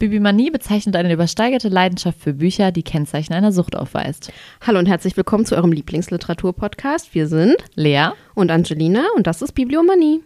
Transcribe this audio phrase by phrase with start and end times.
[0.00, 4.32] Bibimanie bezeichnet eine übersteigerte Leidenschaft für Bücher, die Kennzeichen einer Sucht aufweist.
[4.62, 7.14] Hallo und herzlich willkommen zu eurem Lieblingsliteratur-Podcast.
[7.14, 10.22] Wir sind Lea und Angelina und das ist Bibliomanie.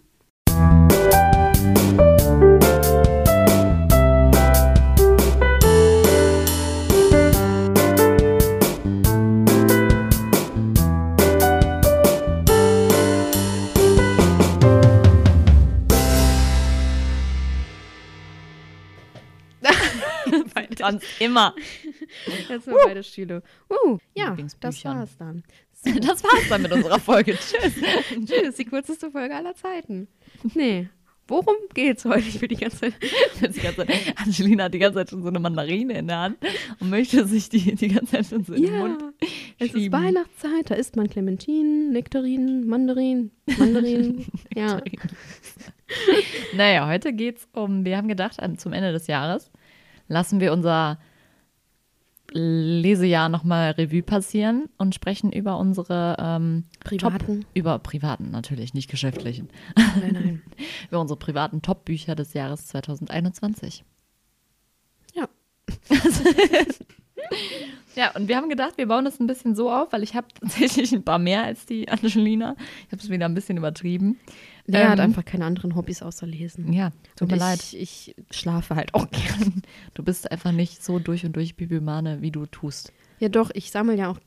[20.85, 21.55] Sonst immer.
[22.49, 22.79] Jetzt sind uh.
[22.85, 23.43] beide Stühle.
[23.71, 25.43] Uh, ja, das war's dann.
[26.01, 27.33] Das war's dann mit unserer Folge.
[27.37, 27.75] Tschüss.
[28.25, 30.09] Tschüss, die kürzeste Folge aller Zeiten.
[30.55, 30.89] Nee.
[31.29, 32.21] Worum geht's heute?
[32.21, 32.95] Ich will die ganze Zeit.
[33.39, 36.37] Die ganze Zeit Angelina hat die ganze Zeit schon so eine Mandarine in der Hand
[36.81, 39.03] und möchte sich die die ganze Zeit schon so in den Mund
[39.59, 39.83] Es schieben.
[39.83, 44.27] ist Weihnachtszeit, da isst man Clementinen, Nektarinen, Mandarinen, Mandarinen.
[44.55, 44.81] ja.
[46.55, 49.51] Naja, heute geht's um, wir haben gedacht, an, zum Ende des Jahres
[50.15, 50.99] lassen wir unser
[52.33, 57.41] Lesejahr nochmal Revue passieren und sprechen über unsere ähm, privaten.
[57.43, 59.51] Top, über privaten natürlich, nicht geschäftlichen.
[59.77, 60.43] Nein, nein.
[60.89, 63.85] über unsere privaten Top-Bücher des Jahres 2021.
[65.15, 65.29] Ja.
[67.95, 70.29] ja, und wir haben gedacht, wir bauen das ein bisschen so auf, weil ich habe
[70.41, 72.57] tatsächlich ein paar mehr als die Angelina.
[72.87, 74.19] Ich habe es wieder ein bisschen übertrieben.
[74.67, 76.73] Lea ähm, hat einfach keine anderen Hobbys außer Lesen.
[76.73, 77.73] Ja, tut mir ich, leid.
[77.75, 79.63] Ich schlafe halt auch gern.
[79.93, 82.93] Du bist einfach nicht so durch und durch Bibelmane, wie du tust.
[83.19, 84.19] Ja, doch, ich sammle ja auch.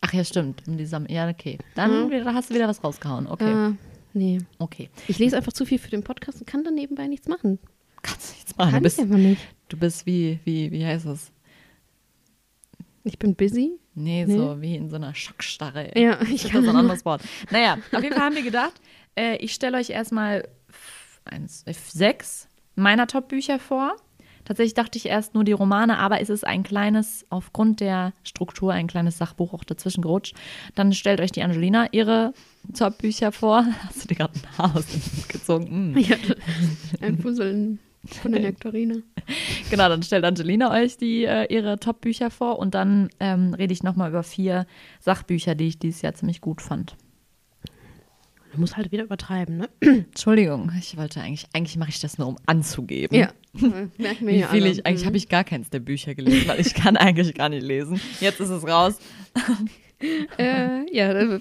[0.00, 0.62] Ach ja, stimmt.
[0.66, 1.58] Die ja, okay.
[1.74, 2.24] Dann mhm.
[2.26, 3.26] hast du wieder was rausgehauen.
[3.26, 3.70] Okay.
[3.70, 3.72] Äh,
[4.12, 4.38] nee.
[4.58, 4.90] Okay.
[5.08, 7.58] Ich lese einfach zu viel für den Podcast und kann dann nebenbei nichts machen.
[8.02, 8.70] Kannst nichts machen.
[8.70, 9.40] Kann du bist, ich einfach nicht.
[9.68, 11.32] Du bist wie, wie, wie heißt das?
[13.08, 13.78] Ich bin busy?
[13.94, 15.90] Nee, nee, so wie in so einer Schockstarre.
[15.96, 17.22] Ja, ich das kann so ein anderes Wort.
[17.50, 18.74] Naja, auf jeden Fall haben wir gedacht,
[19.16, 20.46] äh, ich stelle euch erstmal
[21.24, 23.96] eins, äh, sechs meiner Top-Bücher vor.
[24.44, 28.72] Tatsächlich dachte ich erst nur die Romane, aber es ist ein kleines, aufgrund der Struktur,
[28.72, 30.36] ein kleines Sachbuch auch dazwischen gerutscht.
[30.74, 32.32] Dann stellt euch die Angelina ihre
[32.76, 33.66] Top-Bücher vor.
[33.86, 35.92] Hast du dir gerade ein Haar aus dem Mund gezogen?
[35.92, 35.98] Mm.
[35.98, 36.16] Ja,
[37.00, 37.78] ein Fusseln
[38.14, 39.02] von der Nektarine.
[39.70, 43.82] genau, dann stellt Angelina euch die, äh, ihre Top-Bücher vor und dann ähm, rede ich
[43.82, 44.66] nochmal über vier
[45.00, 46.96] Sachbücher, die ich dieses Jahr ziemlich gut fand.
[48.52, 49.68] Du musst halt wieder übertreiben, ne?
[49.80, 53.16] Entschuldigung, ich wollte eigentlich, eigentlich mache ich das nur, um anzugeben.
[53.16, 56.60] Ja, merken wir Wie viel ich, eigentlich habe ich gar keins der Bücher gelesen, weil
[56.60, 58.00] ich kann eigentlich gar nicht lesen.
[58.20, 58.98] Jetzt ist es raus.
[60.38, 61.40] äh, ja, äh,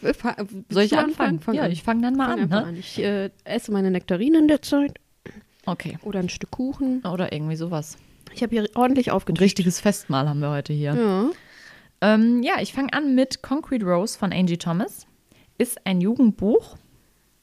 [0.69, 1.39] soll ich anfangen?
[1.39, 1.71] Fang ja, an.
[1.71, 2.65] ich fange dann mal fang an, ne?
[2.65, 2.75] an.
[2.75, 4.99] Ich äh, esse meine Nektarinen in der Zeit.
[5.67, 5.99] Okay.
[6.01, 7.01] Oder ein Stück Kuchen.
[7.05, 7.97] Oder irgendwie sowas.
[8.33, 9.41] Ich habe hier ordentlich aufgetischt.
[9.41, 10.95] Ein richtiges Festmahl haben wir heute hier.
[10.95, 11.29] Ja.
[12.01, 15.05] Ähm, ja, ich fange an mit Concrete Rose von Angie Thomas.
[15.59, 16.77] Ist ein Jugendbuch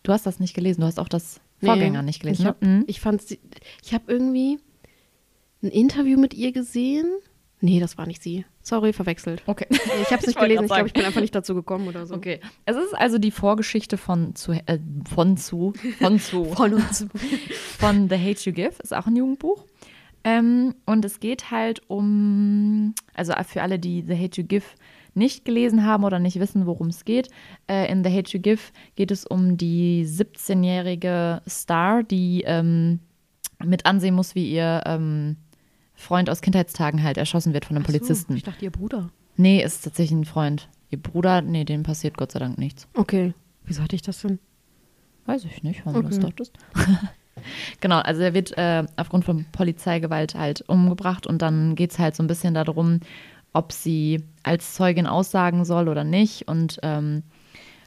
[0.05, 2.43] Du hast das nicht gelesen, du hast auch das Vorgänger nee, nicht gelesen.
[2.43, 2.85] Ich, hab, ne?
[2.87, 3.23] ich fand,
[3.83, 4.59] ich habe irgendwie
[5.63, 7.07] ein Interview mit ihr gesehen.
[7.65, 8.45] Nee, das war nicht sie.
[8.61, 9.43] Sorry, verwechselt.
[9.47, 9.67] Okay.
[9.71, 10.65] Ich habe es nicht gelesen.
[10.65, 12.15] Ich glaube, ich bin einfach nicht dazu gekommen oder so.
[12.15, 12.41] Okay.
[12.67, 14.79] Es ist also die Vorgeschichte von zu, äh,
[15.11, 17.09] von zu, von zu, von und zu,
[17.79, 18.75] von The Hate You Give.
[18.83, 19.65] Ist auch ein Jugendbuch.
[20.25, 24.67] Ähm, und es geht halt um, also für alle, die The Hate You Give
[25.15, 27.31] nicht gelesen haben oder nicht wissen, worum es geht.
[27.67, 28.61] Äh, in The Hate You Give
[28.95, 33.01] geht es um die 17-jährige Star, die ähm,
[33.65, 35.37] mit ansehen muss, wie ihr ähm,
[36.05, 38.37] Freund aus Kindheitstagen halt erschossen wird von einem so, Polizisten.
[38.37, 39.11] Ich dachte, ihr Bruder.
[39.37, 40.69] Nee, ist tatsächlich ein Freund.
[40.91, 42.87] Ihr Bruder, nee, dem passiert Gott sei Dank nichts.
[42.95, 43.35] Okay.
[43.65, 44.39] Wieso hatte ich das denn?
[45.27, 46.09] Weiß ich nicht, warum okay.
[46.11, 46.53] du das dachtest.
[47.81, 52.15] genau, also er wird äh, aufgrund von Polizeigewalt halt umgebracht und dann geht es halt
[52.15, 53.01] so ein bisschen darum,
[53.55, 57.23] ob sie als Zeugin aussagen soll oder nicht und ähm,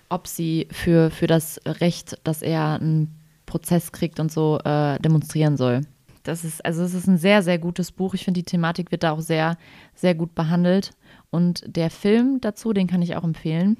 [0.09, 3.13] ob sie für, für das Recht, dass er einen
[3.45, 5.81] Prozess kriegt und so äh, demonstrieren soll.
[6.27, 8.13] Das ist, also es ist ein sehr, sehr gutes Buch.
[8.13, 9.57] Ich finde, die Thematik wird da auch sehr,
[9.95, 10.91] sehr gut behandelt.
[11.29, 13.77] Und der Film dazu, den kann ich auch empfehlen.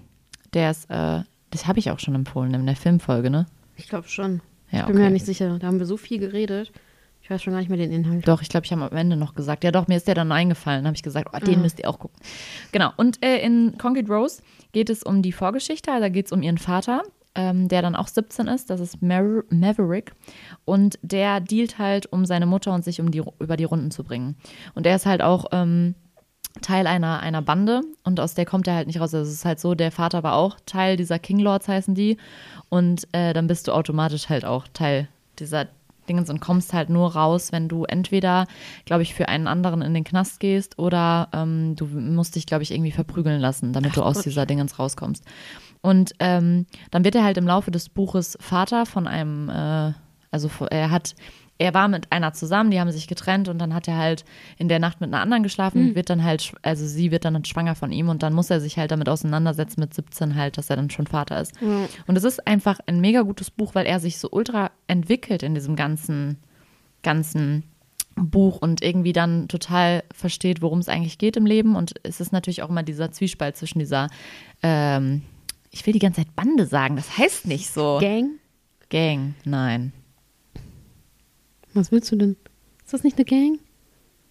[0.53, 3.47] Der ist, äh, das habe ich auch schon empfohlen in der Filmfolge, ne?
[3.75, 4.41] Ich glaube schon.
[4.71, 4.97] Ja, ich bin okay.
[4.97, 5.59] mir ja nicht sicher.
[5.59, 6.71] Da haben wir so viel geredet.
[7.21, 8.25] Ich weiß schon gar nicht mehr den Inhalt.
[8.25, 9.65] Doch, ich glaube, ich habe am Ende noch gesagt.
[9.65, 10.85] Ja, doch, mir ist der dann eingefallen.
[10.85, 11.61] habe ich gesagt, oh, den ah.
[11.61, 12.17] müsst ihr auch gucken.
[12.71, 12.91] Genau.
[12.95, 14.41] Und äh, in Concrete Rose
[14.71, 15.91] geht es um die Vorgeschichte.
[15.91, 17.03] Also da geht es um ihren Vater,
[17.37, 18.69] ähm, der dann auch 17 ist.
[18.69, 20.13] Das ist Mar Maverick.
[20.65, 24.03] Und der dealt halt, um seine Mutter und sich um die, über die Runden zu
[24.03, 24.35] bringen.
[24.73, 25.95] Und er ist halt auch ähm,
[26.61, 29.13] Teil einer, einer Bande und aus der kommt er halt nicht raus.
[29.13, 32.17] Also es ist halt so, der Vater war auch Teil dieser King Lords, heißen die.
[32.69, 35.07] Und äh, dann bist du automatisch halt auch Teil
[35.39, 35.67] dieser
[36.09, 38.47] Dingens und kommst halt nur raus, wenn du entweder,
[38.85, 42.63] glaube ich, für einen anderen in den Knast gehst oder ähm, du musst dich, glaube
[42.63, 44.25] ich, irgendwie verprügeln lassen, damit Ach, du aus Gott.
[44.25, 45.23] dieser Dingens rauskommst.
[45.87, 49.93] Und ähm, dann wird er halt im Laufe des Buches Vater von einem, äh,
[50.31, 51.15] also er hat
[51.59, 54.25] er war mit einer zusammen, die haben sich getrennt und dann hat er halt
[54.57, 55.87] in der Nacht mit einer anderen geschlafen Hm.
[55.87, 58.59] und wird dann halt, also sie wird dann schwanger von ihm und dann muss er
[58.59, 61.53] sich halt damit auseinandersetzen mit 17 halt, dass er dann schon Vater ist.
[61.61, 61.87] Ja.
[62.05, 65.55] Und es ist einfach ein mega gutes Buch, weil er sich so ultra entwickelt in
[65.55, 66.37] diesem ganzen,
[67.01, 67.63] ganzen
[68.15, 71.75] Buch und irgendwie dann total versteht, worum es eigentlich geht im Leben.
[71.75, 74.09] Und es ist natürlich auch immer dieser Zwiespalt zwischen dieser,
[74.61, 75.23] ähm,
[75.71, 77.97] ich will die ganze Zeit Bande sagen, das heißt nicht so.
[77.99, 78.39] Gang?
[78.89, 79.93] Gang, nein.
[81.73, 82.35] Was willst du denn?
[82.83, 83.59] Ist das nicht eine Gang?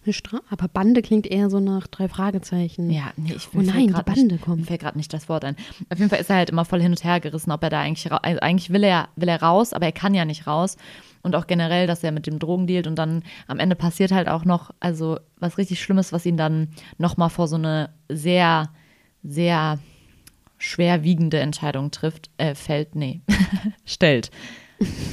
[0.03, 2.89] Eine Stra Aber Bande klingt eher so nach drei Fragezeichen.
[2.89, 4.61] Ja, nee, ich Oh mir nein, die Bande nicht, kommt.
[4.61, 5.55] Mir fällt gerade nicht das Wort ein.
[5.89, 7.81] Auf jeden Fall ist er halt immer voll hin und her gerissen, ob er da
[7.81, 10.77] eigentlich, also eigentlich will er, will er raus, aber er kann ja nicht raus.
[11.23, 14.29] Und auch generell, dass er mit dem Drogen dealt und dann am Ende passiert halt
[14.29, 18.69] auch noch, also was richtig Schlimmes, was ihn dann nochmal vor so eine sehr,
[19.23, 19.77] sehr
[20.57, 23.21] schwerwiegende Entscheidung trifft, äh, fällt, nee,
[23.85, 24.31] stellt.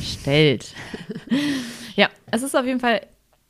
[0.03, 0.75] stellt.
[1.97, 3.01] ja, es ist auf jeden Fall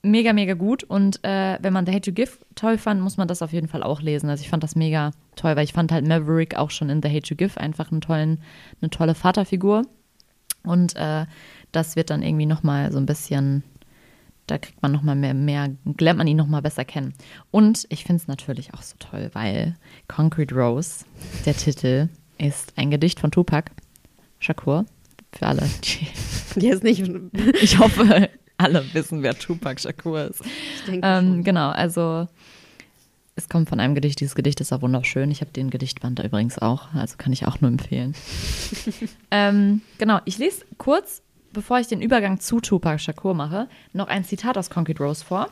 [0.05, 0.85] mega, mega gut.
[0.85, 3.69] Und äh, wenn man The Hate You Give toll fand, muss man das auf jeden
[3.69, 4.29] Fall auch lesen.
[4.29, 7.09] Also ich fand das mega toll, weil ich fand halt Maverick auch schon in The
[7.09, 8.41] Hate You Give einfach einen tollen,
[8.81, 9.83] eine tolle Vaterfigur.
[10.63, 11.27] Und äh,
[11.73, 13.65] das wird dann irgendwie nochmal so ein bisschen,
[14.47, 17.15] da kriegt man nochmal mehr, mehr, lernt man ihn nochmal besser kennen.
[17.51, 19.77] Und ich finde es natürlich auch so toll, weil
[20.09, 21.05] Concrete Rose,
[21.47, 22.09] der Titel,
[22.39, 23.71] ist ein Gedicht von Tupac
[24.41, 24.85] Shakur.
[25.33, 27.11] Für alle, ist nicht.
[27.63, 30.43] ich hoffe, alle wissen, wer Tupac Shakur ist.
[30.45, 32.29] Ich denke Ähm, genau, also
[33.37, 34.21] es kommt von einem Gedicht.
[34.21, 35.31] Dieses Gedicht ist auch wunderschön.
[35.31, 38.15] Ich habe den Gedichtband da übrigens auch, also kann ich auch nur empfehlen.
[39.31, 41.23] ähm, genau, ich lese kurz,
[41.55, 45.49] bevor ich den Übergang zu Tupac Shakur mache, noch ein Zitat aus Concrete Rose vor.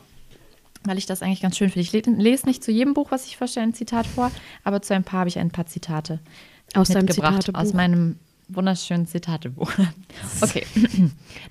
[0.84, 1.80] Weil ich das eigentlich ganz schön finde.
[1.86, 4.32] Ich le- lese nicht zu jedem Buch, was ich vorstelle, ein Zitat vor,
[4.64, 6.18] aber zu ein paar habe ich ein paar Zitate
[6.74, 7.54] Aus mitgebracht.
[7.54, 9.72] Aus meinem wunderschönen Zitatebuch.
[10.40, 10.66] Okay,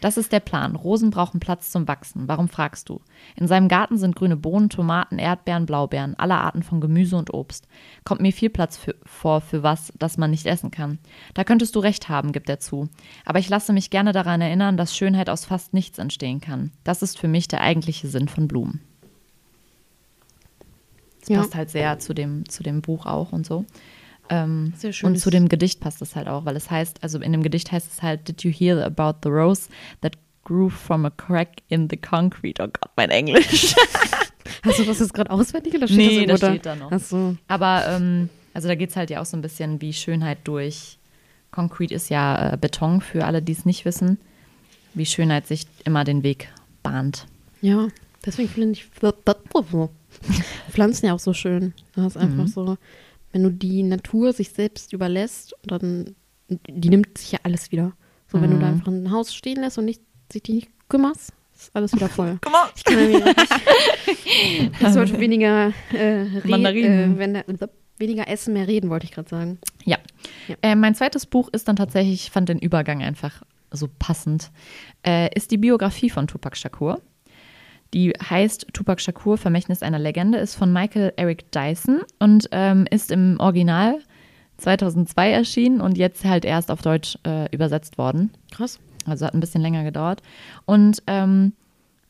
[0.02, 0.76] das ist der Plan.
[0.76, 2.28] Rosen brauchen Platz zum Wachsen.
[2.28, 3.02] Warum fragst du?
[3.36, 7.68] In seinem Garten sind grüne Bohnen, Tomaten, Erdbeeren, Blaubeeren, aller Arten von Gemüse und Obst.
[8.06, 11.00] Kommt mir viel Platz für, vor für was, das man nicht essen kann.
[11.34, 12.90] Da könntest du recht haben, gibt er zu.
[13.26, 16.72] Aber ich lasse mich gerne daran erinnern, dass Schönheit aus fast nichts entstehen kann.
[16.84, 18.82] Das ist für mich der eigentliche Sinn von Blumen.
[21.22, 21.40] Das Ja.
[21.40, 23.66] passt halt sehr zu dem, zu dem Buch auch und so.
[24.32, 25.08] Ähm, Sehr schön.
[25.12, 27.72] und zu dem Gedicht passt es halt auch, weil es heißt, also in dem Gedicht
[27.72, 29.70] heißt es halt, Did you hear about the rose
[30.02, 30.14] that
[30.46, 32.64] grew from a crack in the concrete?
[32.64, 33.76] Oh Gott, mein Englisch.
[34.64, 36.54] Hast du das jetzt gerade auswendig oder steht Nee, das das da?
[36.54, 36.92] steht da noch.
[36.92, 37.36] Ach so.
[37.48, 40.98] Aber ähm, also da geht es halt ja auch so ein bisschen wie Schönheit durch.
[41.52, 44.18] Concrete ist ja äh, Beton für alle, die es nicht wissen.
[44.94, 46.50] Wie Schönheit sich immer den Weg
[46.84, 47.26] bahnt.
[47.62, 47.88] Ja,
[48.26, 48.86] deswegen finde ich
[50.70, 51.74] Pflanzen ja auch so schön.
[51.96, 52.48] Das ist einfach Mhm.
[52.48, 52.78] so,
[53.32, 56.16] wenn du die Natur sich selbst überlässt, dann
[56.50, 57.94] die nimmt sich ja alles wieder.
[58.28, 58.74] So, wenn du da Mhm.
[58.74, 60.02] einfach ein Haus stehen lässt und nicht,
[60.32, 62.38] sich die nicht kümmerst, ist alles wieder voll.
[62.42, 62.68] Guck mal.
[62.76, 67.16] Ich kann ja mir richtig, ich sollte weniger, äh, Mandarinen.
[67.16, 69.60] Äh, wenn der, weniger essen, mehr reden, wollte ich gerade sagen.
[69.86, 69.98] Ja.
[70.48, 70.56] Ja.
[70.62, 74.52] Äh, mein zweites Buch ist dann tatsächlich, ich fand den Übergang einfach so passend,
[75.06, 77.00] äh, ist die Biografie von Tupac Shakur.
[77.94, 83.12] Die heißt Tupac Shakur, Vermächtnis einer Legende, ist von Michael Eric Dyson und ähm, ist
[83.12, 84.00] im Original
[84.58, 88.32] 2002 erschienen und jetzt halt erst auf Deutsch äh, übersetzt worden.
[88.52, 88.80] Krass.
[89.06, 90.22] Also hat ein bisschen länger gedauert.
[90.66, 91.54] Und ähm,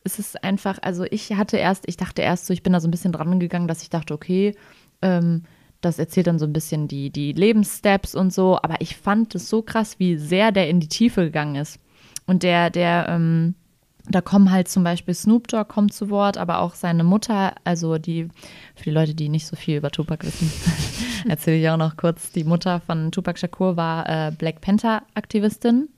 [0.04, 2.88] es ist einfach, also ich hatte erst, ich dachte erst so, ich bin da so
[2.88, 4.56] ein bisschen dran gegangen, dass ich dachte, okay,
[5.02, 5.44] ähm,
[5.80, 9.50] das erzählt dann so ein bisschen die, die Lebenssteps und so, aber ich fand es
[9.50, 11.80] so krass, wie sehr der in die Tiefe gegangen ist.
[12.28, 13.56] Und der, der, ähm,
[14.10, 17.98] da kommen halt zum Beispiel Snoop Dogg kommt zu Wort, aber auch seine Mutter, also
[17.98, 18.30] die,
[18.76, 20.52] für die Leute, die nicht so viel über Tupac wissen,
[21.30, 25.90] erzähle ich auch noch kurz, die Mutter von Tupac Shakur war äh, Black Panther-Aktivistin.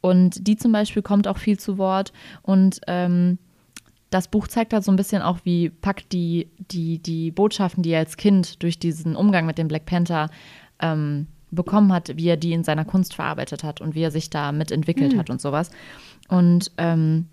[0.00, 2.12] Und die zum Beispiel kommt auch viel zu Wort.
[2.42, 3.38] Und ähm,
[4.10, 7.90] das Buch zeigt halt so ein bisschen auch, wie Pack die, die, die Botschaften, die
[7.90, 10.30] er als Kind durch diesen Umgang mit dem Black Panther
[10.80, 14.30] ähm, bekommen hat, wie er die in seiner Kunst verarbeitet hat und wie er sich
[14.30, 15.70] da mitentwickelt hat und sowas.
[16.28, 17.26] Und ähm,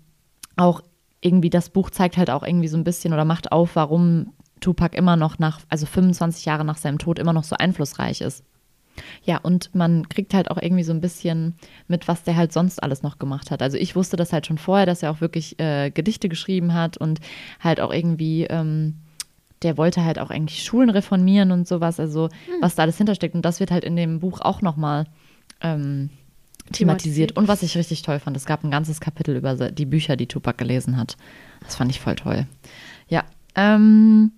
[0.56, 0.82] auch
[1.20, 4.96] irgendwie das Buch zeigt halt auch irgendwie so ein bisschen oder macht auf, warum Tupac
[4.96, 8.44] immer noch nach, also 25 Jahre nach seinem Tod immer noch so einflussreich ist.
[9.24, 11.54] Ja, und man kriegt halt auch irgendwie so ein bisschen
[11.86, 13.60] mit, was der halt sonst alles noch gemacht hat.
[13.60, 16.96] Also ich wusste das halt schon vorher, dass er auch wirklich äh, Gedichte geschrieben hat
[16.96, 17.20] und
[17.60, 18.94] halt auch irgendwie, ähm,
[19.62, 22.28] der wollte halt auch eigentlich Schulen reformieren und sowas, also
[22.60, 23.34] was da alles hintersteckt.
[23.34, 25.06] Und das wird halt in dem Buch auch nochmal
[25.62, 26.10] ähm,
[26.72, 27.32] thematisiert.
[27.32, 30.26] Und was ich richtig toll fand, es gab ein ganzes Kapitel über die Bücher, die
[30.26, 31.16] Tupac gelesen hat.
[31.62, 32.46] Das fand ich voll toll.
[33.08, 33.24] Ja.
[33.54, 34.32] Ähm,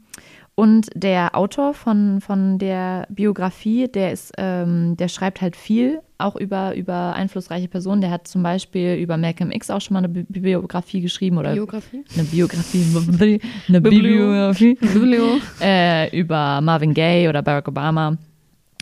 [0.59, 6.35] Und der Autor von, von der Biografie, der ist, ähm, der schreibt halt viel, auch
[6.35, 8.01] über, über einflussreiche Personen.
[8.01, 11.53] Der hat zum Beispiel über Malcolm X auch schon mal eine Bi Biografie geschrieben oder
[11.53, 12.05] Biografie?
[12.13, 12.83] eine Biografie,
[13.69, 14.77] eine Bibliografie
[15.63, 18.17] äh, über Marvin Gaye oder Barack Obama.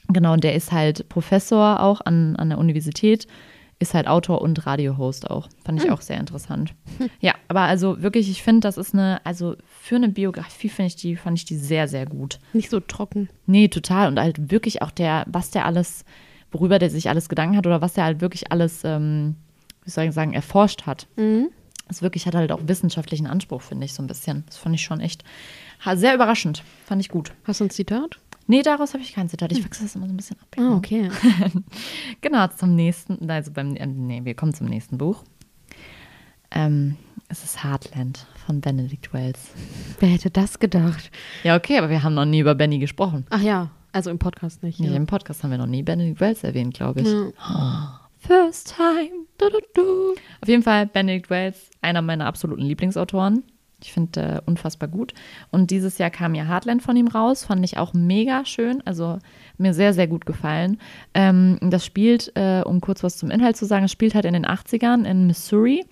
[0.09, 3.27] Genau, und der ist halt Professor auch an, an der Universität
[3.79, 5.49] ist halt Autor und Radiohost auch.
[5.65, 6.75] Fand ich auch sehr interessant.
[7.21, 10.97] Ja, aber also wirklich, ich finde, das ist eine, also für eine Biografie finde ich
[10.97, 12.39] die, fand ich die sehr, sehr gut.
[12.55, 13.29] Nicht so trocken.
[13.47, 14.09] Nee, total.
[14.09, 16.05] Und halt wirklich auch der, was der alles,
[16.51, 19.37] worüber der sich alles Gedanken hat oder was der halt wirklich alles, ähm,
[19.85, 21.07] wie soll ich sagen, erforscht hat.
[21.17, 21.49] Mhm.
[21.89, 24.45] Das wirklich hat halt auch wissenschaftlichen Anspruch, finde ich, so ein bisschen.
[24.47, 25.23] Das fand ich schon echt
[25.95, 26.65] sehr überraschend.
[26.87, 27.33] Fand ich gut.
[27.45, 28.19] Hast du ein Zitat?
[28.47, 29.53] Nee, daraus habe ich kein Zitat.
[29.53, 30.47] Ich wechsle das immer so ein bisschen ab.
[30.59, 31.11] Ah, okay.
[32.21, 35.25] Genau, zum nächsten, also beim, äh, nee, wir kommen zum nächsten Buch.
[36.53, 36.97] Ähm,
[37.29, 39.51] es ist Heartland von Benedict Wells.
[39.99, 41.11] Wer hätte das gedacht?
[41.43, 43.27] Ja, okay, aber wir haben noch nie über Benny gesprochen.
[43.31, 44.79] Ach ja, also im Podcast nicht.
[44.79, 44.91] Ja.
[44.91, 44.97] Ja.
[44.97, 47.09] Im Podcast haben wir noch nie Benedict Wells erwähnt, glaube ich.
[47.09, 48.01] Ja.
[48.19, 49.27] First time.
[49.39, 50.15] Du, du, du.
[50.41, 53.45] Auf jeden Fall Benedict Wells, einer meiner absoluten Lieblingsautoren.
[53.87, 55.15] Ich finde äh, unfassbar gut.
[55.53, 58.83] Und dieses Jahr kam ja Heartland von ihm raus, fand ich auch mega schön.
[58.85, 59.21] Also
[59.59, 60.81] mir sehr, sehr gut gefallen.
[61.15, 64.35] Ähm, das spielt, äh, um kurz was zum Inhalt zu sagen, es spielt halt in
[64.35, 65.85] den 80ern in Missouri.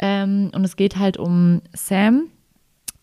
[0.00, 2.28] Ähm, und es geht halt um Sam,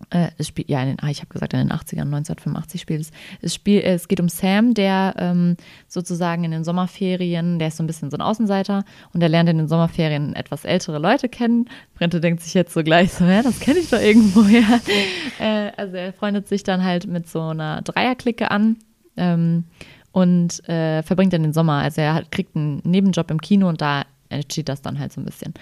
[0.09, 3.01] äh, es spielt, ja, in den, ah, ich habe gesagt, in den 80ern, 1985 spielt
[3.01, 3.11] es.
[3.41, 7.77] Es, spiel, äh, es geht um Sam, der ähm, sozusagen in den Sommerferien, der ist
[7.77, 8.83] so ein bisschen so ein Außenseiter
[9.13, 11.69] und der lernt in den Sommerferien etwas ältere Leute kennen.
[11.95, 14.81] Brente denkt sich jetzt so gleich so, ja, das kenne ich doch irgendwoher.
[15.39, 18.77] äh, also er freundet sich dann halt mit so einer Dreierklicke an.
[19.17, 19.65] Ähm,
[20.11, 21.79] und äh, verbringt dann den Sommer.
[21.79, 25.19] Also er hat, kriegt einen Nebenjob im Kino und da entsteht das dann halt so
[25.19, 25.53] ein bisschen.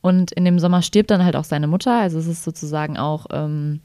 [0.00, 1.92] Und in dem Sommer stirbt dann halt auch seine Mutter.
[1.92, 3.80] Also es ist sozusagen auch ähm,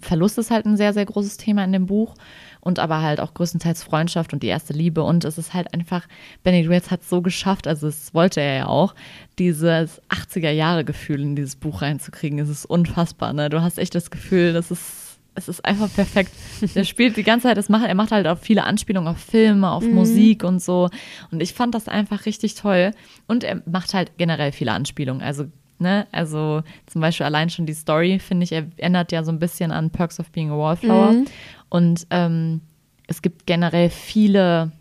[0.00, 2.14] Verlust ist halt ein sehr, sehr großes Thema in dem Buch
[2.60, 6.06] und aber halt auch größtenteils Freundschaft und die erste Liebe und es ist halt einfach,
[6.42, 8.94] Benny Wells hat es so geschafft, also das wollte er ja auch,
[9.38, 12.38] dieses 80er-Jahre-Gefühl in dieses Buch reinzukriegen.
[12.38, 13.50] Es ist unfassbar, ne?
[13.50, 15.05] Du hast echt das Gefühl, das ist,
[15.36, 16.32] es ist einfach perfekt.
[16.74, 19.70] Der spielt die ganze Zeit, das macht, er macht halt auch viele Anspielungen auf Filme,
[19.70, 20.88] auf Musik und so
[21.30, 22.92] und ich fand das einfach richtig toll
[23.26, 25.46] und er macht halt generell viele Anspielungen, also
[25.78, 26.06] Ne?
[26.10, 29.90] Also zum Beispiel allein schon die Story, finde ich, erinnert ja so ein bisschen an
[29.90, 31.12] Perks of Being a Wallflower.
[31.12, 31.26] Mhm.
[31.68, 32.62] Und ähm,
[33.06, 34.72] es gibt generell viele,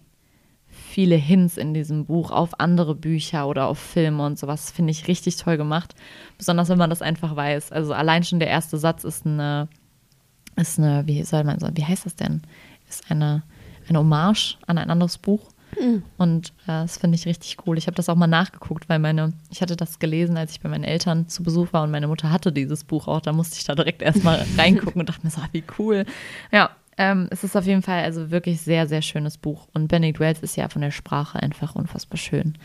[0.69, 4.71] viele Hints in diesem Buch auf andere Bücher oder auf Filme und sowas.
[4.71, 5.95] Finde ich richtig toll gemacht.
[6.38, 7.74] Besonders wenn man das einfach weiß.
[7.74, 9.67] Also allein schon der erste Satz ist eine,
[10.55, 12.41] ist eine, wie soll man sagen, wie heißt das denn?
[12.89, 13.43] Ist eine,
[13.88, 15.51] eine Hommage an ein anderes Buch.
[16.17, 17.77] Und äh, das finde ich richtig cool.
[17.77, 20.69] Ich habe das auch mal nachgeguckt, weil meine, ich hatte das gelesen, als ich bei
[20.69, 23.21] meinen Eltern zu Besuch war und meine Mutter hatte dieses Buch auch.
[23.21, 26.05] Da musste ich da direkt erstmal reingucken und dachte mir so, ah, wie cool.
[26.51, 29.67] Ja, ähm, es ist auf jeden Fall also wirklich sehr, sehr schönes Buch.
[29.74, 32.57] Und Benedict Wells ist ja von der Sprache einfach unfassbar schön.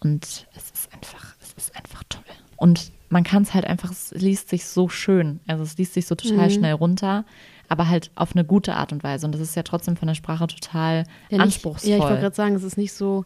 [0.00, 2.25] Und es ist einfach, es ist einfach toll.
[2.56, 5.40] Und man kann es halt einfach, es liest sich so schön.
[5.46, 7.24] Also es liest sich so total schnell runter,
[7.68, 9.26] aber halt auf eine gute Art und Weise.
[9.26, 11.90] Und das ist ja trotzdem von der Sprache total Ja, nicht, anspruchsvoll.
[11.90, 13.24] Ja, ich wollte gerade sagen, es ist nicht so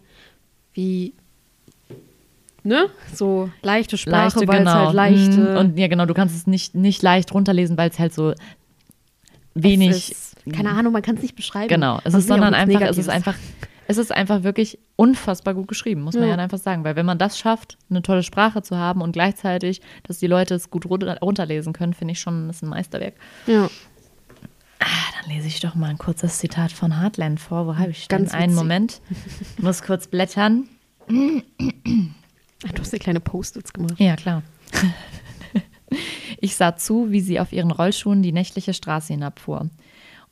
[0.72, 1.14] wie,
[2.62, 2.88] ne?
[3.14, 5.40] So leichte Sprache, weil es halt leichte.
[5.40, 5.56] Mhm.
[5.56, 8.34] Und ja, genau, du kannst es nicht, nicht leicht runterlesen, weil es halt so
[9.54, 10.12] wenig.
[10.12, 11.68] Ist, keine Ahnung, man kann es nicht beschreiben.
[11.68, 13.34] Genau, es ist sondern einfach, es ist einfach,
[13.90, 16.30] es ist einfach wirklich unfassbar gut geschrieben, muss man Ja.
[16.30, 16.84] ja einfach sagen.
[16.84, 20.54] Weil wenn man das schafft, eine tolle Sprache zu haben und gleichzeitig, dass die Leute
[20.54, 23.14] es gut runter, runterlesen können, finde ich schon, das ist ein Meisterwerk.
[23.46, 23.68] Ja.
[24.78, 24.86] Ah,
[25.20, 27.66] dann lese ich doch mal ein kurzes Zitat von Heartland vor.
[27.66, 28.18] Wo habe ich denn?
[28.18, 28.56] Ganz Einen witzig.
[28.56, 29.00] Moment.
[29.56, 30.68] Ich muss kurz blättern.
[31.08, 33.94] Ach, du hast dir kleine Post-its gemacht.
[33.98, 34.42] Ja, klar.
[36.42, 39.68] Ich sah zu, wie sie auf ihren Rollschuhen die nächtliche Straße hinabfuhr.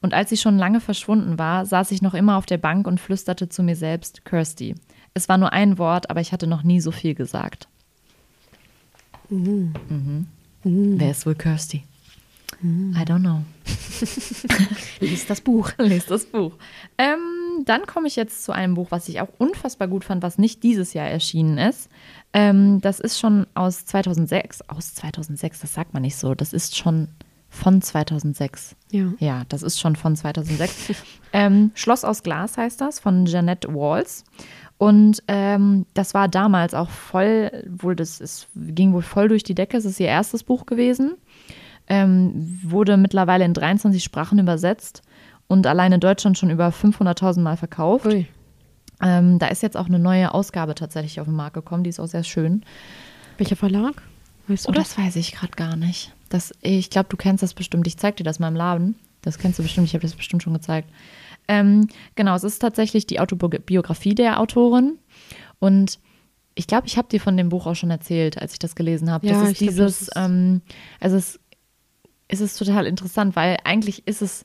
[0.01, 3.01] Und als sie schon lange verschwunden war, saß ich noch immer auf der Bank und
[3.01, 4.75] flüsterte zu mir selbst, Kirsty.
[5.15, 7.69] Es war nur ein Wort, aber ich hatte noch nie so viel gesagt.
[9.29, 10.27] Mhm.
[10.63, 11.85] Wer ist wohl Kirsty?
[12.63, 13.43] I don't know.
[15.01, 15.71] Lies das Buch.
[15.79, 16.55] Lest das Buch.
[16.97, 20.39] Ähm, dann komme ich jetzt zu einem Buch, was ich auch unfassbar gut fand, was
[20.39, 21.89] nicht dieses Jahr erschienen ist.
[22.33, 24.63] Ähm, das ist schon aus 2006.
[24.69, 26.35] Aus 2006, das sagt man nicht so.
[26.35, 27.09] Das ist schon
[27.49, 28.77] von 2006.
[28.91, 29.07] Ja.
[29.19, 30.93] Ja, das ist schon von 2006.
[31.33, 34.25] ähm, Schloss aus Glas heißt das, von Jeanette Walls.
[34.77, 39.55] Und ähm, das war damals auch voll, wohl das ist, ging wohl voll durch die
[39.55, 39.77] Decke.
[39.77, 41.15] Es ist ihr erstes Buch gewesen.
[41.89, 45.03] Ähm, wurde mittlerweile in 23 Sprachen übersetzt
[45.49, 48.07] und allein in Deutschland schon über 500.000 Mal verkauft.
[49.01, 51.99] Ähm, da ist jetzt auch eine neue Ausgabe tatsächlich auf den Markt gekommen, die ist
[51.99, 52.63] auch sehr schön.
[53.39, 54.03] Welcher Verlag?
[54.49, 54.95] Weißt du Oh, das?
[54.95, 56.13] das weiß ich gerade gar nicht.
[56.29, 57.87] Das, ich glaube, du kennst das bestimmt.
[57.87, 58.97] Ich zeig dir das mal im Laden.
[59.23, 59.87] Das kennst du bestimmt.
[59.87, 60.89] Ich habe das bestimmt schon gezeigt.
[61.49, 64.99] Ähm, genau, es ist tatsächlich die Autobiografie der Autorin.
[65.59, 65.99] Und
[66.55, 69.11] ich glaube, ich habe dir von dem Buch auch schon erzählt, als ich das gelesen
[69.11, 69.27] habe.
[69.27, 70.61] Ja, das ist ich glaub, dieses, das ist- ähm,
[71.01, 71.41] also es,
[72.29, 74.45] es ist total interessant, weil eigentlich ist es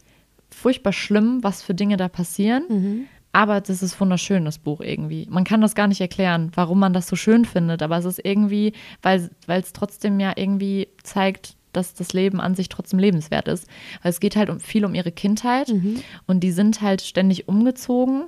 [0.50, 2.64] furchtbar schlimm, was für Dinge da passieren.
[2.70, 3.06] Mhm.
[3.36, 5.26] Aber das ist wunderschön, das Buch irgendwie.
[5.30, 8.22] Man kann das gar nicht erklären, warum man das so schön findet, aber es ist
[8.24, 13.68] irgendwie, weil es trotzdem ja irgendwie zeigt, dass das Leben an sich trotzdem lebenswert ist.
[14.02, 15.70] Weil es geht halt um, viel um ihre Kindheit
[16.28, 18.26] und die sind halt ständig umgezogen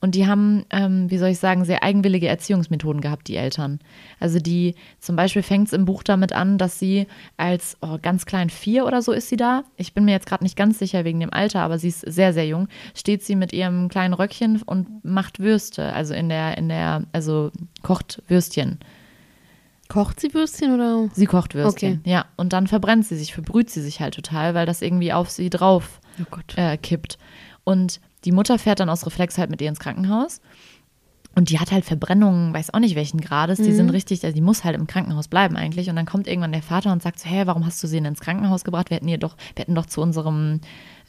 [0.00, 3.80] und die haben, ähm, wie soll ich sagen, sehr eigenwillige Erziehungsmethoden gehabt, die Eltern.
[4.20, 8.24] Also die, zum Beispiel fängt es im Buch damit an, dass sie als oh, ganz
[8.24, 9.64] klein vier oder so ist sie da.
[9.76, 12.32] Ich bin mir jetzt gerade nicht ganz sicher wegen dem Alter, aber sie ist sehr,
[12.32, 12.68] sehr jung.
[12.94, 17.50] Steht sie mit ihrem kleinen Röckchen und macht Würste, also in der, in der, also
[17.82, 18.78] kocht Würstchen.
[19.88, 21.08] Kocht sie Würstchen oder?
[21.14, 22.10] Sie kocht Würstchen, Okay.
[22.10, 22.26] ja.
[22.36, 25.48] Und dann verbrennt sie sich, verbrüht sie sich halt total, weil das irgendwie auf sie
[25.50, 26.54] drauf Oh Gott.
[26.56, 27.16] äh, kippt.
[27.64, 30.40] Und die Mutter fährt dann aus Reflex halt mit ihr ins Krankenhaus.
[31.34, 33.58] Und die hat halt Verbrennungen, weiß auch nicht welchen Grades.
[33.58, 35.88] Die sind richtig, also die muss halt im Krankenhaus bleiben eigentlich.
[35.88, 38.06] Und dann kommt irgendwann der Vater und sagt so, hä, warum hast du sie denn
[38.06, 38.90] ins Krankenhaus gebracht?
[38.90, 40.60] Wir hätten, ihr doch, wir hätten doch zu unserem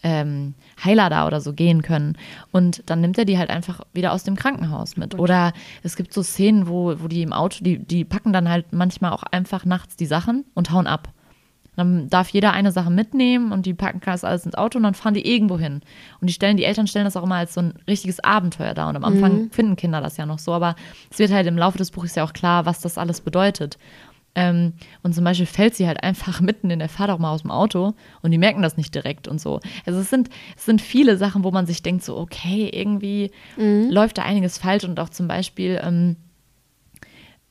[0.04, 0.54] ähm,
[0.84, 2.18] Heiler da oder so gehen können.
[2.52, 5.18] Und dann nimmt er die halt einfach wieder aus dem Krankenhaus mit.
[5.18, 5.54] Oder
[5.84, 9.12] es gibt so Szenen, wo, wo die im Auto, die, die packen dann halt manchmal
[9.12, 11.10] auch einfach nachts die Sachen und hauen ab.
[11.80, 14.96] Dann darf jeder eine Sache mitnehmen und die packen das alles ins Auto und dann
[14.96, 15.82] fahren die irgendwo hin.
[16.20, 18.90] Und die stellen, die Eltern stellen das auch immer als so ein richtiges Abenteuer dar.
[18.90, 20.76] Und am Anfang finden Kinder das ja noch so, aber
[21.10, 23.78] es wird halt im Laufe des Buches ja auch klar, was das alles bedeutet.
[24.36, 27.42] Ähm, und zum Beispiel fällt sie halt einfach mitten in der Fahrt auch mal aus
[27.42, 29.60] dem Auto und die merken das nicht direkt und so.
[29.86, 33.32] Also es sind, es sind viele Sachen, wo man sich denkt, so, okay, irgendwie
[33.92, 36.16] läuft da einiges falsch und auch zum Beispiel, ähm,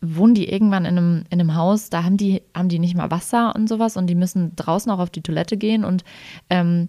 [0.01, 3.11] wohnen die irgendwann in einem, in einem Haus, da haben die, haben die nicht mal
[3.11, 6.05] Wasser und sowas und die müssen draußen auch auf die Toilette gehen und
[6.51, 6.89] ähm,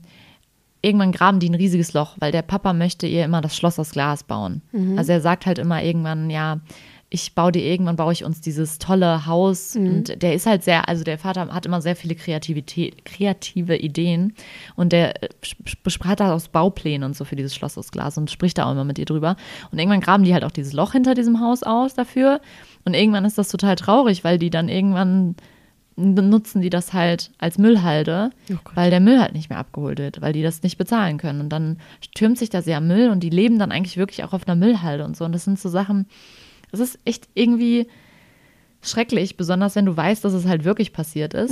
[0.82, 3.92] irgendwann graben die ein riesiges Loch, weil der Papa möchte ihr immer das Schloss aus
[3.92, 4.62] Glas bauen.
[4.98, 6.60] Also er sagt halt immer irgendwann, ja,
[7.12, 9.76] ich baue dir irgendwann, baue ich uns dieses tolle Haus.
[9.76, 14.36] Und der ist halt sehr, also der Vater hat immer sehr viele Kreativität, kreative Ideen.
[14.76, 18.18] Und der äh, sp- bespricht das aus Bauplänen und so für dieses Schloss aus Glas
[18.20, 19.38] und spricht da auch immer mit ihr drüber.
[19.72, 22.42] Und irgendwann graben die halt auch dieses Loch hinter diesem Haus aus dafür.
[22.86, 25.36] Und irgendwann ist das total traurig, weil die dann irgendwann
[25.96, 30.22] nutzen die das halt als Müllhalde, Oh weil der Müll halt nicht mehr abgeholt wird,
[30.22, 31.42] weil die das nicht bezahlen können.
[31.42, 31.78] Und dann
[32.16, 35.04] türmt sich da sehr Müll und die leben dann eigentlich wirklich auch auf einer Müllhalde
[35.04, 35.26] und so.
[35.26, 36.06] Und das sind so Sachen,
[36.72, 37.88] das ist echt irgendwie
[38.82, 41.52] schrecklich, besonders wenn du weißt, dass es halt wirklich passiert ist.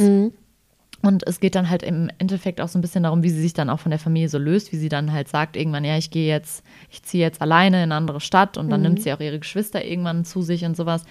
[1.03, 3.53] Und es geht dann halt im Endeffekt auch so ein bisschen darum, wie sie sich
[3.53, 6.09] dann auch von der Familie so löst, wie sie dann halt sagt, irgendwann, ja, ich
[6.09, 9.19] gehe jetzt, ich ziehe jetzt alleine in eine andere Stadt und dann nimmt sie auch
[9.19, 11.03] ihre Geschwister irgendwann zu sich und sowas.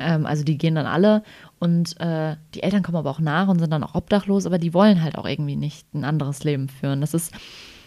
[0.00, 1.22] Ähm, also die gehen dann alle
[1.60, 4.74] und äh, die Eltern kommen aber auch nach und sind dann auch obdachlos, aber die
[4.74, 7.00] wollen halt auch irgendwie nicht ein anderes Leben führen.
[7.00, 7.32] Das ist,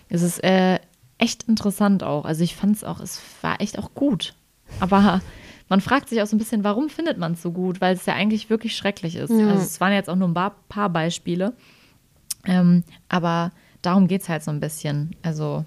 [0.08, 0.80] es ist äh,
[1.17, 2.23] echt interessant auch.
[2.23, 4.34] Also ich fand es auch, es war echt auch gut.
[4.80, 5.21] Aber
[5.69, 7.82] man fragt sich auch so ein bisschen, warum findet man es so gut?
[7.82, 9.32] Weil es ja eigentlich wirklich schrecklich ist.
[9.32, 9.47] Ja.
[9.47, 11.54] Also es waren jetzt auch nur ein paar, paar Beispiele.
[12.45, 15.15] Ähm, aber darum geht es halt so ein bisschen.
[15.21, 15.65] Also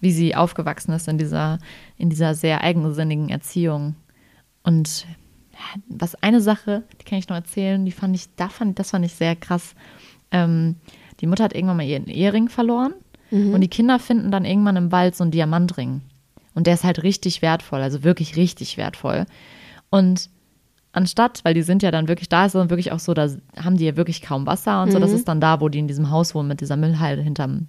[0.00, 1.58] wie sie aufgewachsen ist in dieser,
[1.96, 3.96] in dieser sehr eigensinnigen Erziehung.
[4.62, 5.06] Und
[5.88, 9.04] was eine Sache, die kann ich noch erzählen, die fand ich, da fand, das fand
[9.04, 9.74] ich sehr krass.
[10.30, 10.76] Ähm,
[11.20, 12.94] die Mutter hat irgendwann mal ihren Ehering verloren
[13.30, 16.02] und die Kinder finden dann irgendwann im Wald so einen Diamantring.
[16.54, 19.26] Und der ist halt richtig wertvoll, also wirklich richtig wertvoll.
[19.90, 20.30] Und
[20.92, 23.28] anstatt, weil die sind ja dann wirklich, da ist es dann wirklich auch so, da
[23.56, 25.88] haben die ja wirklich kaum Wasser und so, das ist dann da, wo die in
[25.88, 27.66] diesem Haus wohnen mit dieser Müllhalde hinterm,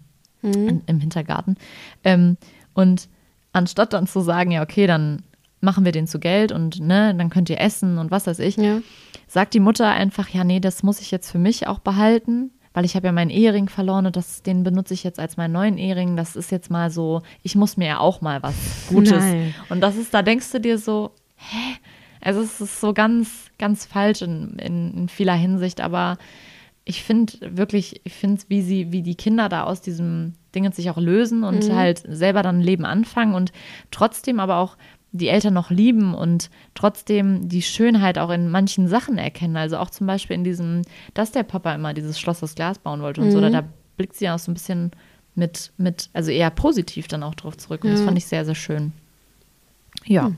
[0.68, 1.56] in, im Hintergarten.
[2.04, 2.38] Ähm,
[2.76, 3.10] und
[3.54, 5.24] anstatt dann zu sagen, ja, okay, dann
[5.62, 8.58] machen wir den zu Geld und ne, dann könnt ihr essen und was weiß ich,
[8.58, 8.82] Ja.
[9.28, 12.84] sagt die Mutter einfach, ja, nee, das muss ich jetzt für mich auch behalten, weil
[12.84, 15.78] ich habe ja meinen Ehering verloren und das, den benutze ich jetzt als meinen neuen
[15.78, 16.18] Ehering.
[16.18, 18.54] Das ist jetzt mal so, ich muss mir ja auch mal was
[18.90, 19.12] Gutes.
[19.12, 19.56] Nein.
[19.70, 21.78] Und das ist, da denkst du dir so, hä?
[22.20, 26.18] Also es ist so ganz, ganz falsch in, in, in vieler Hinsicht, aber
[26.84, 30.90] ich finde wirklich, ich finde, wie sie, wie die Kinder da aus diesem Ding sich
[30.90, 33.54] auch lösen und halt selber dann ein Leben anfangen und
[33.92, 34.76] trotzdem aber auch
[35.18, 39.58] die Eltern noch lieben und trotzdem die Schönheit auch in manchen Sachen erkennen.
[39.58, 40.82] Also auch zum Beispiel in diesem,
[41.14, 43.64] dass der Papa immer dieses Schloss aus Glas bauen wollte und so, da, da
[43.98, 44.92] blickt sie ja auch so ein bisschen
[45.36, 47.84] mit, mit, also eher positiv dann auch drauf zurück.
[47.84, 48.06] Und das Ja.
[48.06, 48.94] fand ich sehr, sehr schön.
[50.06, 50.32] Ja.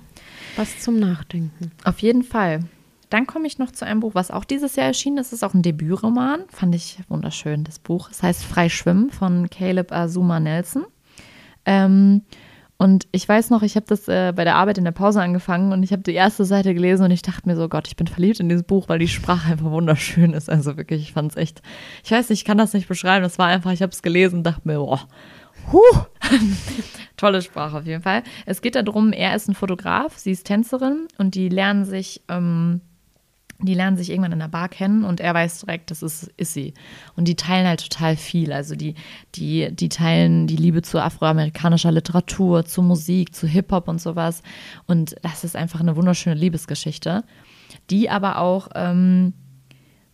[0.55, 1.71] Was zum Nachdenken.
[1.83, 2.61] Auf jeden Fall.
[3.09, 5.27] Dann komme ich noch zu einem Buch, was auch dieses Jahr erschienen ist.
[5.27, 6.41] Es ist auch ein Debütroman.
[6.49, 8.09] Fand ich wunderschön, das Buch.
[8.11, 10.85] Es heißt Frei Schwimmen von Caleb Azuma Nelson.
[11.65, 12.23] Ähm,
[12.79, 15.71] Und ich weiß noch, ich habe das äh, bei der Arbeit in der Pause angefangen
[15.71, 18.05] und ich habe die erste Seite gelesen und ich dachte mir so, Gott, ich bin
[18.05, 20.47] verliebt in dieses Buch, weil die Sprache einfach wunderschön ist.
[20.47, 21.63] Also wirklich, ich fand es echt,
[22.03, 23.23] ich weiß nicht, ich kann das nicht beschreiben.
[23.23, 25.07] Das war einfach, ich habe es gelesen und dachte mir, boah,
[25.71, 25.81] huh.
[27.17, 28.21] tolle Sprache auf jeden Fall.
[28.45, 32.81] Es geht darum, er ist ein Fotograf, sie ist Tänzerin und die lernen sich ähm,
[33.59, 36.53] die lernen sich irgendwann in der Bar kennen und er weiß direkt, das ist, ist
[36.53, 36.73] sie.
[37.15, 38.53] Und die teilen halt total viel.
[38.53, 38.93] Also die,
[39.33, 44.43] die, die teilen die Liebe zu afroamerikanischer Literatur, zu Musik, zu Hip-Hop und sowas.
[44.85, 47.23] Und das ist einfach eine wunderschöne Liebesgeschichte,
[47.89, 49.33] die aber auch ähm,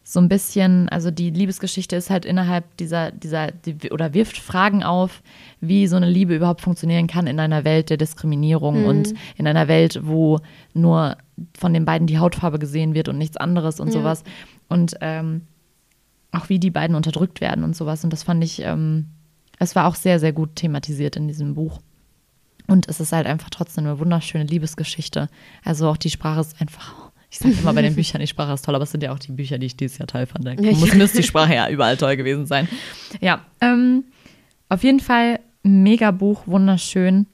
[0.06, 4.84] so ein bisschen, also die Liebesgeschichte ist halt innerhalb dieser, dieser, die, oder wirft Fragen
[4.84, 5.22] auf,
[5.62, 8.86] wie so eine Liebe überhaupt funktionieren kann in einer Welt der Diskriminierung mhm.
[8.86, 10.40] und in einer Welt, wo
[10.74, 11.18] nur
[11.58, 13.94] von den beiden die Hautfarbe gesehen wird und nichts anderes und ja.
[13.94, 14.24] sowas.
[14.70, 15.42] Und ähm,
[16.32, 18.04] auch wie die beiden unterdrückt werden und sowas.
[18.04, 19.06] Und das fand ich, ähm,
[19.60, 21.80] es war auch sehr, sehr gut thematisiert in diesem Buch.
[22.68, 25.30] Und es ist halt einfach trotzdem eine wunderschöne Liebesgeschichte.
[25.64, 28.66] Also auch die Sprache ist einfach, ich sage immer bei den Büchern, die Sprache ist
[28.66, 30.46] toll, aber es sind ja auch die Bücher, die ich dieses Jahr toll fand.
[30.46, 32.68] Da muss, müsste die Sprache ja überall toll gewesen sein.
[33.22, 34.06] Ja, ähm,
[34.70, 37.28] auf jeden Fall mega Buch, wunderschön.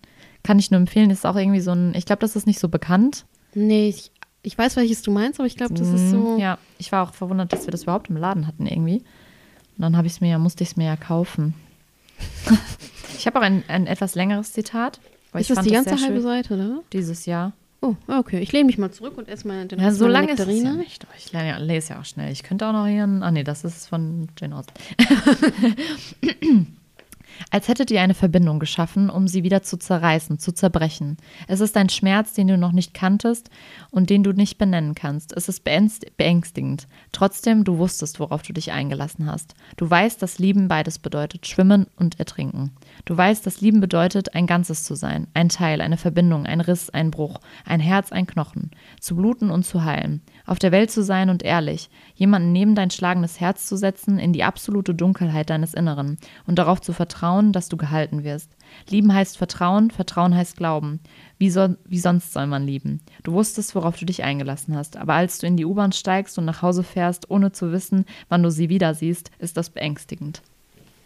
[0.43, 1.09] Kann ich nur empfehlen.
[1.09, 3.25] Ist auch irgendwie so ein, ich glaube, das ist nicht so bekannt.
[3.53, 6.37] Nee, ich, ich weiß, welches du meinst, aber ich glaube, das ist so.
[6.37, 8.97] Ja, ich war auch verwundert, dass wir das überhaupt im Laden hatten irgendwie.
[8.97, 11.53] Und dann habe ich es mir, musste ich es mir ja kaufen.
[13.17, 14.99] ich habe auch ein, ein etwas längeres Zitat.
[15.33, 16.21] ist das die ganze halbe schön.
[16.21, 16.79] Seite, oder?
[16.91, 17.53] Dieses Jahr.
[17.81, 18.39] Oh, okay.
[18.39, 20.73] Ich lehne mich mal zurück und esse mal den Ja, so lange ist es ja
[20.73, 21.07] nicht.
[21.17, 22.31] Ich lerne ja, lese ja auch schnell.
[22.31, 23.03] Ich könnte auch noch hier.
[23.03, 24.73] Ah, nee, das ist von Jane Austen.
[27.51, 31.17] Als hättet ihr eine Verbindung geschaffen, um sie wieder zu zerreißen, zu zerbrechen.
[31.47, 33.49] Es ist ein Schmerz, den du noch nicht kanntest
[33.91, 35.35] und den du nicht benennen kannst.
[35.35, 36.87] Es ist beängstigend.
[37.11, 39.53] Trotzdem, du wusstest, worauf du dich eingelassen hast.
[39.77, 42.71] Du weißt, dass Lieben beides bedeutet, schwimmen und ertrinken.
[43.05, 46.89] Du weißt, dass Lieben bedeutet, ein Ganzes zu sein, ein Teil, eine Verbindung, ein Riss,
[46.89, 51.03] ein Bruch, ein Herz, ein Knochen, zu bluten und zu heilen, auf der Welt zu
[51.03, 55.73] sein und ehrlich, jemanden neben dein schlagendes Herz zu setzen, in die absolute Dunkelheit deines
[55.73, 58.55] Inneren und darauf zu vertrauen, dass du gehalten wirst.
[58.89, 60.99] Lieben heißt Vertrauen, Vertrauen heißt Glauben.
[61.37, 63.01] Wie, so, wie sonst soll man lieben?
[63.23, 66.45] Du wusstest, worauf du dich eingelassen hast, aber als du in die U-Bahn steigst und
[66.45, 70.41] nach Hause fährst, ohne zu wissen, wann du sie wieder siehst, ist das beängstigend.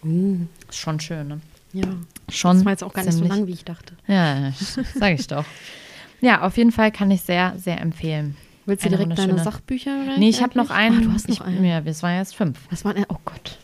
[0.04, 0.38] Uh.
[0.68, 1.42] Ist schon schön, ne?
[1.74, 1.86] Ja.
[2.30, 3.96] Schon das war jetzt auch gar nicht so lang, wie ich dachte.
[4.08, 4.54] Ja,
[4.96, 5.46] sag ich doch.
[6.22, 8.38] Ja, auf jeden Fall kann ich sehr, sehr empfehlen.
[8.66, 10.20] Willst du Eine direkt deine Sachbücher rein?
[10.20, 11.00] Nee, ich habe noch einen.
[11.00, 11.66] Oh, du hast noch ich, einen.
[11.66, 12.60] Ja, es waren jetzt fünf.
[12.70, 13.58] Was waren, oh Gott.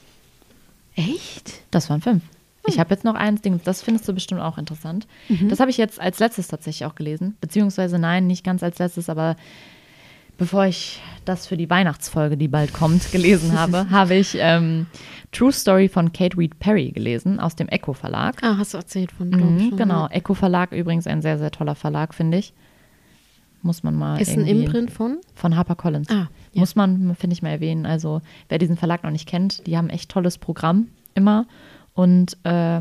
[0.96, 1.62] Echt?
[1.72, 2.24] Das waren fünf.
[2.68, 2.80] Ich hm.
[2.82, 5.08] habe jetzt noch eins Ding, das findest du bestimmt auch interessant.
[5.30, 5.48] Mhm.
[5.48, 7.38] Das habe ich jetzt als letztes tatsächlich auch gelesen.
[7.40, 9.38] Beziehungsweise nein, nicht ganz als letztes, aber
[10.40, 14.88] bevor ich das für die Weihnachtsfolge, die bald kommt, gelesen habe, habe ich ähm,
[15.32, 18.42] True Story von Kate Reed Perry gelesen aus dem Echo Verlag.
[18.42, 22.16] Ah, hast du erzählt von, mhm, Genau, Echo Verlag übrigens ein sehr, sehr toller Verlag,
[22.16, 22.54] finde ich.
[23.62, 24.20] Muss man mal.
[24.22, 25.20] Ist ein Imprint von?
[25.36, 26.10] Von HarperCollins.
[26.10, 26.62] Ah, ja.
[26.62, 27.86] Muss man, finde ich, mal erwähnen.
[27.86, 31.46] Also, wer diesen Verlag noch nicht kennt, die haben echt tolles Programm immer.
[31.94, 32.80] Und äh,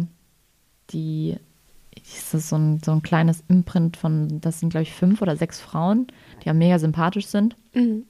[0.91, 1.37] die,
[1.97, 5.37] das ist so ein, so ein kleines Imprint von, das sind, glaube ich, fünf oder
[5.37, 6.07] sechs Frauen,
[6.43, 7.57] die ja mega sympathisch sind.
[7.75, 8.05] Mhm.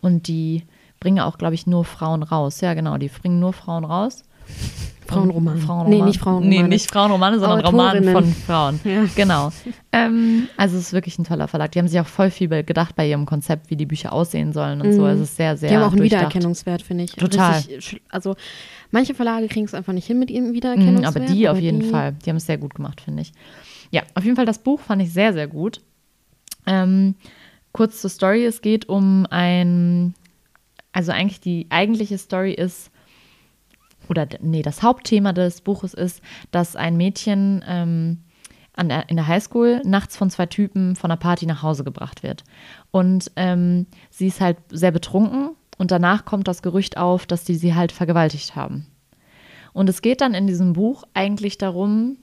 [0.00, 0.64] Und die
[1.00, 2.60] bringen auch, glaube ich, nur Frauen raus.
[2.60, 4.24] Ja, genau, die bringen nur Frauen raus.
[5.06, 5.58] Frauenroman.
[5.58, 5.90] Frauenroman.
[5.90, 6.62] Nee, nicht Frauenromane.
[6.62, 8.80] Nee, nicht Frauenromane, sondern Roman von Frauen.
[8.84, 9.04] Ja.
[9.14, 9.50] Genau.
[9.92, 11.72] ähm, also es ist wirklich ein toller Verlag.
[11.72, 14.80] Die haben sich auch voll viel gedacht bei ihrem Konzept, wie die Bücher aussehen sollen
[14.80, 14.92] und mhm.
[14.92, 15.04] so.
[15.04, 17.12] Also es ist sehr, sehr Die haben auch einen Wiedererkennungswert, finde ich.
[17.12, 17.56] Total.
[17.56, 18.34] Richtig, also
[18.90, 21.14] manche Verlage kriegen es einfach nicht hin mit ihrem Wiedererkennungswert.
[21.14, 22.14] Mhm, aber die aber auf jeden die Fall.
[22.24, 23.32] Die haben es sehr gut gemacht, finde ich.
[23.90, 25.80] Ja, auf jeden Fall das Buch fand ich sehr, sehr gut.
[26.66, 27.14] Ähm,
[27.74, 28.46] kurz zur Story.
[28.46, 30.14] Es geht um ein
[30.94, 32.90] also eigentlich die eigentliche Story ist,
[34.08, 38.18] oder nee, das Hauptthema des Buches ist, dass ein Mädchen ähm,
[38.76, 42.22] an der, in der Highschool nachts von zwei Typen von einer Party nach Hause gebracht
[42.22, 42.44] wird.
[42.90, 47.56] Und ähm, sie ist halt sehr betrunken und danach kommt das Gerücht auf, dass die
[47.56, 48.86] sie halt vergewaltigt haben.
[49.72, 52.18] Und es geht dann in diesem Buch eigentlich darum,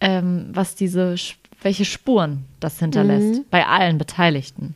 [0.00, 1.14] ähm, was diese,
[1.62, 3.44] welche Spuren das hinterlässt mhm.
[3.50, 4.74] bei allen Beteiligten.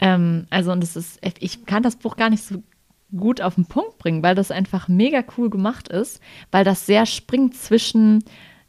[0.00, 2.62] Ähm, also, und es ist, ich kann das Buch gar nicht so
[3.16, 7.06] gut auf den Punkt bringen, weil das einfach mega cool gemacht ist, weil das sehr
[7.06, 8.24] springt zwischen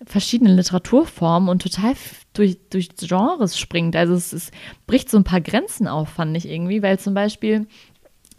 [0.05, 1.93] verschiedenen Literaturformen und total
[2.34, 3.95] durch, durch Genres springt.
[3.95, 4.51] Also es, es
[4.88, 7.67] bricht so ein paar Grenzen auf, fand ich irgendwie, weil zum Beispiel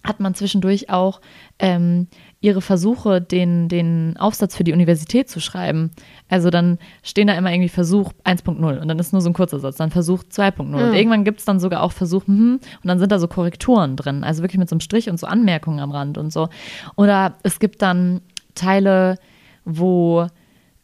[0.04, 1.20] hat man zwischendurch auch
[1.58, 2.06] ähm,
[2.46, 5.90] ihre Versuche, den, den Aufsatz für die Universität zu schreiben.
[6.28, 9.58] Also dann stehen da immer irgendwie Versuch 1.0 und dann ist nur so ein kurzer
[9.58, 10.62] Satz, dann Versuch 2.0.
[10.62, 10.74] Mhm.
[10.74, 13.96] Und irgendwann gibt es dann sogar auch Versuch, hm, und dann sind da so Korrekturen
[13.96, 16.48] drin, also wirklich mit so einem Strich und so Anmerkungen am Rand und so.
[16.94, 18.20] Oder es gibt dann
[18.54, 19.18] Teile,
[19.64, 20.28] wo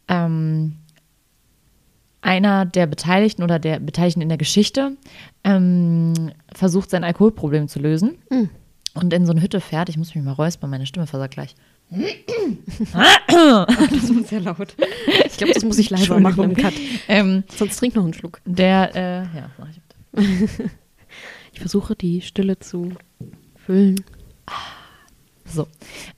[0.09, 0.75] ähm,
[2.19, 4.97] einer der Beteiligten oder der Beteiligten in der Geschichte
[5.45, 8.49] ähm, versucht, sein Alkoholproblem zu lösen Mhm.
[8.93, 9.89] Und in so eine Hütte fährt.
[9.89, 11.55] Ich muss mich mal räuspern, meine Stimme versagt gleich.
[13.27, 14.75] Das ist sehr laut.
[15.25, 16.73] Ich glaube, das muss ich leiser machen im Cut.
[17.07, 18.41] Ähm, Sonst trink noch einen Schluck.
[18.45, 19.79] der, äh, ja, mach ich.
[21.51, 22.93] Ich versuche, die Stille zu
[23.65, 24.03] füllen.
[25.45, 25.67] So,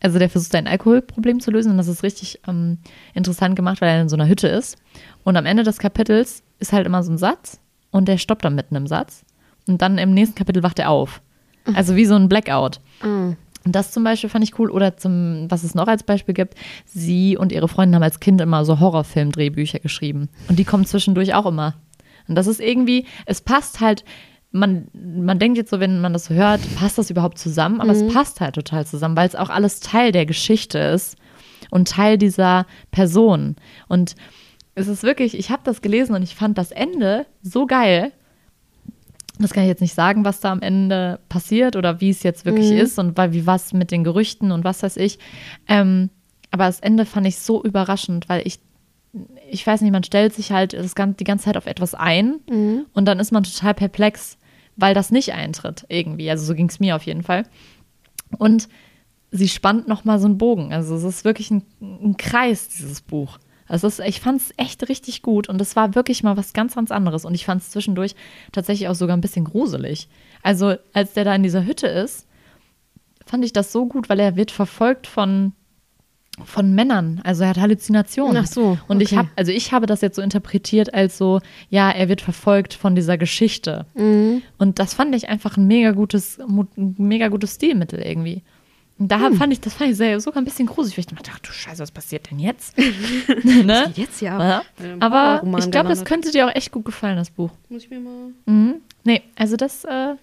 [0.01, 2.77] also der versucht sein Alkoholproblem zu lösen und das ist richtig ähm,
[3.13, 4.77] interessant gemacht, weil er in so einer Hütte ist.
[5.23, 7.59] Und am Ende des Kapitels ist halt immer so ein Satz
[7.91, 9.23] und der stoppt dann mitten im Satz.
[9.67, 11.21] Und dann im nächsten Kapitel wacht er auf.
[11.73, 12.80] Also wie so ein Blackout.
[13.01, 13.34] Ah.
[13.65, 14.69] Und das zum Beispiel fand ich cool.
[14.69, 18.39] Oder zum, was es noch als Beispiel gibt, sie und ihre Freundin haben als Kind
[18.39, 20.30] immer so Horrorfilm-Drehbücher geschrieben.
[20.47, 21.73] Und die kommen zwischendurch auch immer.
[22.28, 24.04] Und das ist irgendwie, es passt halt,
[24.51, 27.82] man, man denkt jetzt so, wenn man das so hört, passt das überhaupt zusammen?
[27.82, 31.17] Aber es passt halt total zusammen, weil es auch alles Teil der Geschichte ist
[31.71, 33.56] und Teil dieser Person.
[33.88, 34.15] Und
[34.75, 38.12] es ist wirklich, ich habe das gelesen und ich fand das Ende so geil.
[39.39, 42.45] Das kann ich jetzt nicht sagen, was da am Ende passiert oder wie es jetzt
[42.45, 45.19] wirklich ist und wie was mit den Gerüchten und was weiß ich.
[45.67, 46.10] Ähm,
[46.52, 48.60] aber das Ende fand ich so überraschend, weil ich,
[49.50, 52.36] ich weiß nicht, man stellt sich halt das gan- die ganze Zeit auf etwas ein
[52.93, 54.38] und dann ist man total perplex,
[54.78, 56.30] weil das nicht eintritt irgendwie.
[56.30, 57.43] Also so ging es mir auf jeden Fall.
[58.38, 58.69] Und
[59.32, 60.71] sie spannt noch mal so einen Bogen.
[60.74, 63.38] Also es ist wirklich ein, ein Kreis, dieses Buch.
[63.67, 66.75] Also ist, ich fand es echt richtig gut und es war wirklich mal was ganz,
[66.75, 67.25] ganz anderes.
[67.25, 68.15] Und ich fand es zwischendurch
[68.51, 70.08] tatsächlich auch sogar ein bisschen gruselig.
[70.43, 72.28] Also als der da in dieser Hütte ist,
[73.25, 75.54] fand ich das so gut, weil er wird verfolgt von,
[76.43, 77.21] von Männern.
[77.23, 78.43] Also er hat Halluzinationen.
[78.45, 79.17] Ach so, Und ich okay.
[79.17, 82.93] habe, also ich habe das jetzt so interpretiert als so, ja, er wird verfolgt von
[82.93, 83.88] dieser Geschichte.
[83.95, 84.43] Mhm.
[84.60, 88.43] Und das fand ich einfach ein mega gutes, ein mega gutes Stilmittel irgendwie.
[88.97, 89.36] Und da Hm.
[89.36, 91.51] fand ich, das fand ich sehr, sogar ein bisschen gruselig, weil ich dachte, ach du
[91.51, 92.77] Scheiße, was passiert denn jetzt?
[93.43, 93.91] ne?
[93.95, 94.41] Jetzt ja.
[94.41, 94.62] Ja.
[95.01, 97.51] Aber Horrorroman ich glaube, das könnte dir auch echt gut gefallen, das Buch.
[97.69, 98.29] Muss ich mir mal.
[98.45, 98.75] Mhm.
[99.03, 100.15] Nee, also das äh,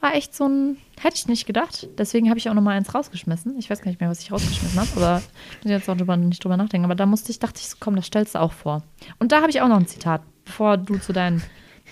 [0.00, 1.86] war echt so ein, hätte ich nicht gedacht.
[1.98, 3.58] Deswegen habe ich auch noch mal eins rausgeschmissen.
[3.58, 5.22] Ich weiß gar nicht mehr, was ich rausgeschmissen habe, aber
[5.58, 6.86] ich muss jetzt auch drüber, nicht drüber nachdenken.
[6.86, 8.82] Aber da musste ich, dachte ich, so, komm, das stellst du auch vor.
[9.18, 11.42] Und da habe ich auch noch ein Zitat, bevor du zu deinen,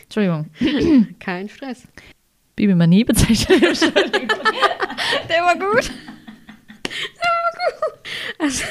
[0.04, 0.46] Entschuldigung,
[1.20, 1.82] Kein Stress.
[2.60, 3.80] Bibimanie bezeichnet.
[5.28, 5.90] Der war gut.
[8.38, 8.64] Also,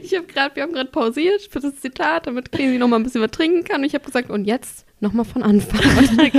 [0.00, 3.02] ich habe gerade, wir haben gerade pausiert für das Zitat, damit Clesi noch mal ein
[3.02, 3.80] bisschen was trinken kann.
[3.80, 5.80] Und ich habe gesagt, und jetzt noch mal von Anfang.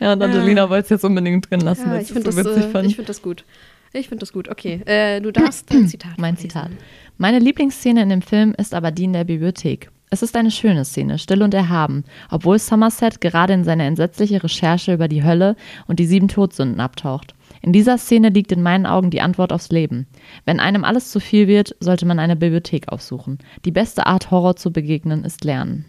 [0.00, 2.86] ja, und Angelina wollte es jetzt unbedingt drin lassen, ja, ich finde so das, äh,
[2.86, 3.44] ich find das gut.
[3.92, 4.48] Ich finde das gut.
[4.48, 6.18] Okay, äh, du darfst dein Zitat.
[6.18, 6.50] Mein vorlesen.
[6.50, 6.70] Zitat.
[7.18, 9.90] Meine Lieblingsszene in dem Film ist aber die in der Bibliothek.
[10.10, 14.94] Es ist eine schöne Szene, still und erhaben, obwohl Somerset gerade in seine entsetzliche Recherche
[14.94, 15.56] über die Hölle
[15.88, 17.34] und die sieben Todsünden abtaucht.
[17.60, 20.06] In dieser Szene liegt in meinen Augen die Antwort aufs Leben.
[20.44, 23.38] Wenn einem alles zu viel wird, sollte man eine Bibliothek aufsuchen.
[23.64, 25.84] Die beste Art, Horror zu begegnen, ist Lernen.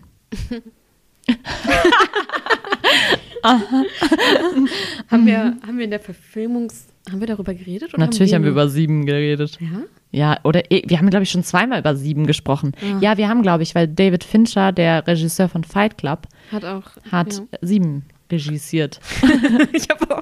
[5.09, 6.87] Haben wir, haben wir in der Verfilmungs...
[7.09, 7.97] Haben wir darüber geredet?
[7.97, 9.57] Natürlich haben wir nur- über sieben geredet.
[9.61, 9.83] Ja?
[10.11, 12.71] Ja, oder eh, wir haben, glaube ich, schon zweimal über sieben gesprochen.
[12.81, 12.97] Ah.
[13.01, 16.83] Ja, wir haben, glaube ich, weil David Fincher, der Regisseur von Fight Club, Hat auch.
[17.11, 17.43] hat Ja.
[17.61, 18.99] sieben regissiert.
[19.73, 20.21] ich habe auch.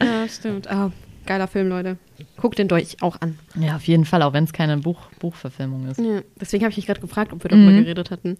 [0.00, 0.68] Ja, stimmt.
[0.70, 0.92] Ah,
[1.26, 1.96] geiler Film, Leute.
[2.36, 3.38] Guckt den euch auch an.
[3.58, 5.98] Ja, auf jeden Fall, auch wenn es keine Buch, Buchverfilmung ist.
[5.98, 7.82] Ja, deswegen habe ich mich gerade gefragt, ob wir darüber Mhm.
[7.84, 8.36] geredet hatten.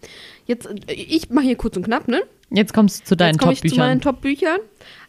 [0.47, 2.23] Jetzt, äh, ich mache hier kurz und knapp, ne?
[2.51, 3.87] Jetzt kommst du zu deinen Jetzt komme ich zu Top-Büchern.
[3.89, 4.59] meinen Top-Büchern.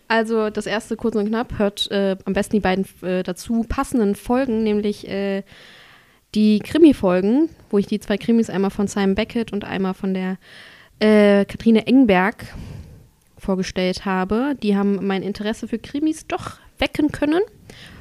[0.08, 4.16] Also das erste kurz und knapp hört äh, am besten die beiden äh, dazu passenden
[4.16, 5.44] Folgen, nämlich äh,
[6.36, 10.38] die Krimi-Folgen, wo ich die zwei Krimis einmal von Simon Beckett und einmal von der
[11.00, 12.46] äh, Katrine Engberg
[13.38, 14.56] vorgestellt habe.
[14.62, 17.42] Die haben mein Interesse für Krimis doch wecken können.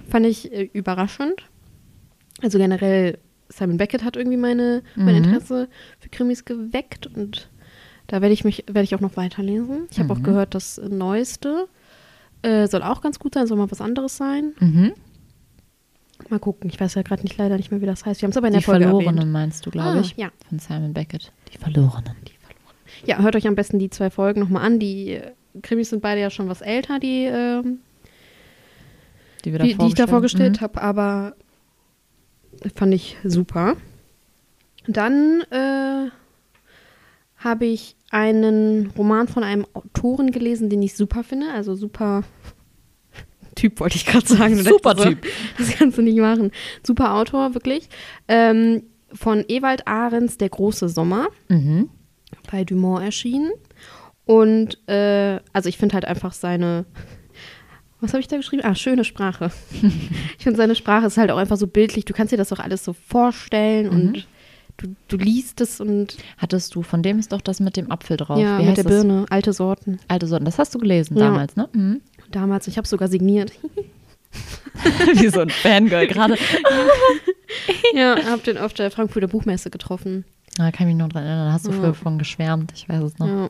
[0.09, 1.43] Fand ich äh, überraschend.
[2.43, 5.25] Also generell, Simon Beckett hat irgendwie meine, mein Mhm.
[5.25, 5.69] Interesse
[6.01, 7.49] für Krimis geweckt und
[8.09, 9.89] da werde ich mich, werde ich auch noch weiterlesen.
[9.91, 10.23] Ich habe auch Mhm.
[10.25, 11.69] gehört, das Neueste
[12.47, 14.53] äh, soll auch ganz gut sein, soll mal was anderes sein.
[14.61, 14.93] Mhm.
[16.31, 18.21] Mal gucken, ich weiß ja gerade nicht leider nicht mehr, wie das heißt.
[18.23, 19.33] Wir haben es aber in Die der Folge Verlorenen erwähnt.
[19.33, 20.17] meinst du, glaube Ah, ich.
[20.17, 20.31] ja.
[20.49, 21.31] Von Simon Beckett.
[21.53, 22.15] Die Verlorenen.
[23.05, 24.79] Ja, hört euch am besten die zwei Folgen nochmal an.
[24.79, 25.33] Die äh,
[25.63, 27.81] Krimis sind beide ja schon was älter, die, ähm,
[29.45, 30.65] Die, wir die, die ich da vorgestellt Mhm.
[30.65, 31.35] habe, aber
[32.75, 33.77] fand ich super.
[34.87, 36.11] Dann äh,
[37.37, 41.51] habe ich einen Roman von einem Autoren gelesen, den ich super finde.
[41.53, 42.23] Also super
[43.55, 44.57] Typ wollte ich gerade sagen.
[44.63, 45.25] Super dachtest Typ.
[45.25, 46.51] So, das kannst du nicht machen.
[46.87, 47.89] Super Autor, wirklich.
[48.29, 51.89] Ähm, von Ewald Ahrens, Der große Sommer Mhm.
[52.51, 53.51] bei Dumont erschienen.
[54.27, 56.85] Und äh, also ich finde halt einfach seine,
[58.01, 58.63] was habe ich da geschrieben?
[58.65, 59.51] Ah, schöne Sprache.
[60.39, 62.05] ich finde seine Sprache ist halt auch einfach so bildlich.
[62.05, 64.29] Du kannst dir das auch alles so vorstellen und
[64.79, 68.17] du, du liest es und Hattest du, von dem ist doch das mit dem Apfel
[68.17, 68.39] drauf.
[68.39, 68.93] ja, Wie mit der das?
[68.93, 69.99] Birne, alte Sorten.
[70.09, 70.45] Alte Sorten.
[70.45, 71.27] Das hast du gelesen Ja.
[71.27, 71.69] damals, ne?
[71.73, 72.01] Mhm.
[72.31, 73.53] Damals, ich habe sogar signiert.
[75.15, 76.37] Wie so ein Fangirl gerade.
[77.95, 80.25] ja, habe den auf der Frankfurter Buchmesse getroffen.
[80.57, 81.47] Da kann ich mich noch dran erinnern.
[81.49, 81.79] Da hast du Ja.
[81.79, 82.73] früher von geschwärmt.
[82.75, 83.27] Ich weiß es noch.
[83.29, 83.49] Ja.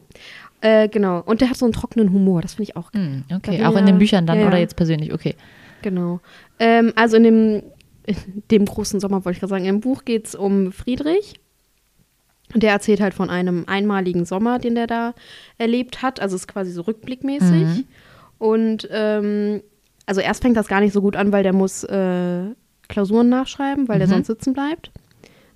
[0.60, 1.22] Äh, genau.
[1.24, 3.66] Und der hat so einen trockenen Humor, das finde ich auch Hm, Da okay, bin
[3.66, 5.12] auch in den Büchern dann oder jetzt persönlich?
[5.12, 5.34] Okay.
[5.82, 6.20] Genau.
[6.58, 7.62] Ähm, also in dem,
[8.50, 11.40] dem großen Sommer, wollte ich gerade sagen, im Buch geht es um Friedrich.
[12.54, 15.14] Und der erzählt halt von einem einmaligen Sommer, den der da
[15.58, 16.20] erlebt hat.
[16.20, 17.50] Also es ist quasi so rückblickmäßig.
[17.50, 17.84] Mhm.
[18.38, 19.62] Und ähm,
[20.06, 22.44] also erst fängt das gar nicht so gut an, weil der muss äh,
[22.88, 24.12] Klausuren nachschreiben, weil der Mhm.
[24.12, 24.92] sonst sitzen bleibt,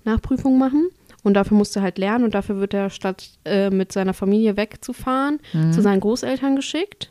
[0.03, 0.89] Nachprüfungen machen.
[1.23, 4.57] Und dafür musste er halt lernen und dafür wird er statt äh, mit seiner Familie
[4.57, 5.71] wegzufahren, Mhm.
[5.71, 7.10] zu seinen Großeltern geschickt.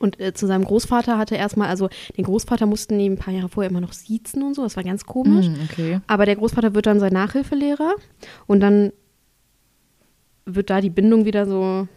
[0.00, 3.32] Und äh, zu seinem Großvater hatte er erstmal, also den Großvater mussten die ein paar
[3.32, 5.46] Jahre vorher immer noch siezen und so, das war ganz komisch.
[5.46, 6.00] Hm, okay.
[6.06, 7.94] Aber der Großvater wird dann sein Nachhilfelehrer
[8.46, 8.92] und dann
[10.44, 11.88] wird da die Bindung wieder so,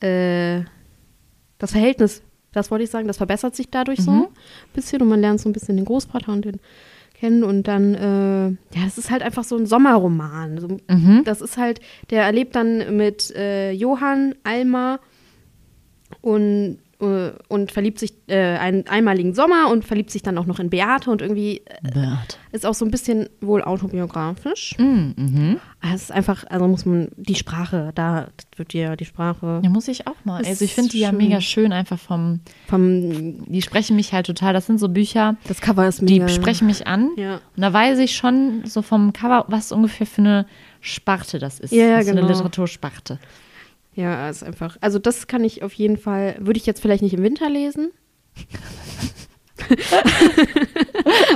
[0.00, 0.62] äh,
[1.58, 2.22] das Verhältnis,
[2.52, 4.22] das wollte ich sagen, das verbessert sich dadurch so Mhm.
[4.24, 4.28] ein
[4.74, 6.60] bisschen und man lernt so ein bisschen den Großvater und den
[7.14, 8.46] kennen und dann, äh,
[8.76, 10.58] ja, das ist halt einfach so ein Sommerroman.
[10.58, 11.22] So, Mhm.
[11.24, 14.98] das ist halt, der erlebt dann mit äh, Johann, Alma
[16.20, 20.58] und, äh, und verliebt sich äh, einen einmaligen Sommer und verliebt sich dann auch noch
[20.60, 24.76] in Beate und irgendwie äh, ist auch so ein bisschen wohl autobiografisch.
[24.78, 25.14] Mhm.
[25.16, 25.60] Mhm.
[25.80, 29.70] Aber Es ist einfach, also muss man die Sprache, da wird dir die Sprache Ja,
[29.70, 30.44] muss ich auch mal.
[30.44, 31.72] Also ich finde die ja mega schön.
[31.72, 36.00] einfach vom, vom, die sprechen mich halt total, das sind so Bücher, das Cover ist
[36.00, 36.28] die mega.
[36.28, 37.10] sprechen mich an.
[37.16, 37.34] Ja.
[37.56, 40.46] Und da weiß ich schon so vom Cover, was ungefähr für eine
[40.80, 41.72] Sparte das ist.
[41.72, 42.22] Ja, ja, das ist genau.
[42.26, 43.18] eine Literatursparte.
[43.94, 44.76] Ja, ist einfach.
[44.80, 47.90] Also das kann ich auf jeden Fall, würde ich jetzt vielleicht nicht im Winter lesen.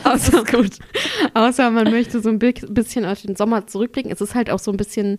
[0.04, 0.78] außer, gut.
[1.34, 4.10] außer man möchte so ein bi- bisschen auf den Sommer zurückblicken.
[4.10, 5.18] Es ist halt auch so ein bisschen,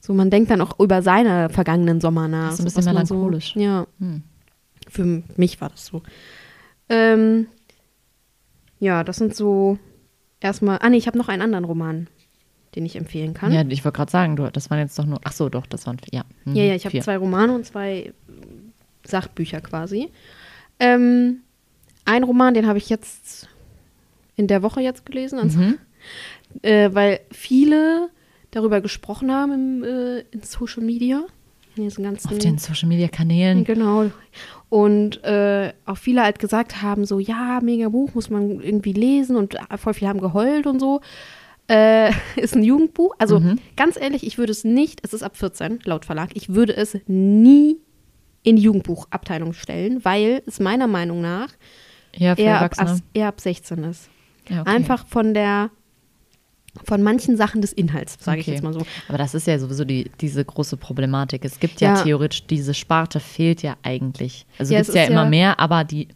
[0.00, 2.50] so man denkt dann auch über seine vergangenen Sommer nach.
[2.50, 3.54] Das ist ein bisschen melancholisch.
[3.54, 4.22] So, ja, Hm.
[4.88, 6.02] für mich war das so.
[6.88, 7.46] Ähm,
[8.78, 9.78] ja, das sind so
[10.40, 10.78] erstmal.
[10.80, 12.08] Ah nee, ich habe noch einen anderen Roman,
[12.76, 13.52] den ich empfehlen kann.
[13.52, 15.86] Ja, ich wollte gerade sagen, du, das waren jetzt doch nur, ach so, doch, das
[15.86, 16.24] waren, ja.
[16.44, 18.12] Mhm, Ja, ja, ich habe zwei Romane und zwei
[19.04, 20.08] Sachbücher quasi.
[20.78, 21.38] Ähm,
[22.04, 23.48] ein Roman, den habe ich jetzt
[24.36, 25.78] in der Woche jetzt gelesen, ans- Mhm.
[26.62, 28.08] äh, weil viele
[28.50, 31.22] darüber gesprochen haben im, äh, in Social Media.
[31.76, 33.64] In diesen ganzen, Auf den Social Media Kanälen.
[33.64, 34.10] Genau.
[34.70, 39.36] Und äh, auch viele halt gesagt haben, so, ja, mega Buch, muss man irgendwie lesen
[39.36, 41.00] und voll viele haben geheult und so.
[41.68, 43.14] Äh, ist ein Jugendbuch.
[43.18, 43.58] Also Mhm.
[43.76, 46.96] ganz ehrlich, ich würde es nicht, es ist ab 14, laut Verlag, ich würde es
[47.06, 47.76] nie
[48.42, 51.48] in die Jugendbuchabteilung stellen, weil es meiner Meinung nach
[52.16, 52.76] Ja, eher ab,
[53.12, 54.08] eher ab 16 ist.
[54.48, 54.70] Ja, okay.
[54.70, 55.70] Einfach von der,
[56.84, 58.54] von manchen Sachen des Inhalts, sage ich Okay.
[58.54, 58.82] jetzt mal so.
[59.08, 61.44] Aber das ist ja sowieso die, diese große Problematik.
[61.44, 62.02] Es gibt ja, Ja.
[62.04, 64.46] theoretisch, diese Sparte fehlt ja eigentlich.
[64.58, 66.06] Also Ja, gibt es es ja ist immer ja- mehr, aber die,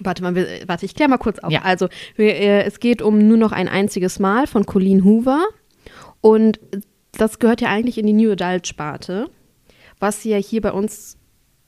[0.00, 1.52] Warte mal, wir, warte, ich kläre mal kurz auf.
[1.52, 1.62] Ja.
[1.62, 5.44] Also, wir, äh, es geht um nur noch ein einziges Mal von Colleen Hoover.
[6.20, 6.58] Und
[7.12, 9.28] das gehört ja eigentlich in die New Adult Sparte,
[10.00, 11.16] was ja hier bei uns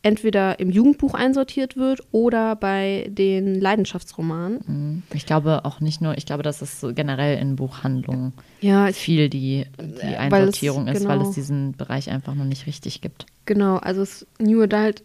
[0.02, 5.02] entweder im Jugendbuch einsortiert wird oder bei den Leidenschaftsromanen.
[5.10, 8.88] mh, ich glaube auch nicht nur, ich glaube, dass es so generell in Buchhandlungen Ja,
[8.88, 11.28] ich, viel die, die Äh, weil es- Einsortierung ist, weil genau.
[11.28, 13.26] es diesen Bereich einfach noch nicht richtig gibt.
[13.44, 13.78] genau.
[13.78, 14.04] Also,
[14.38, 15.02] New Adult,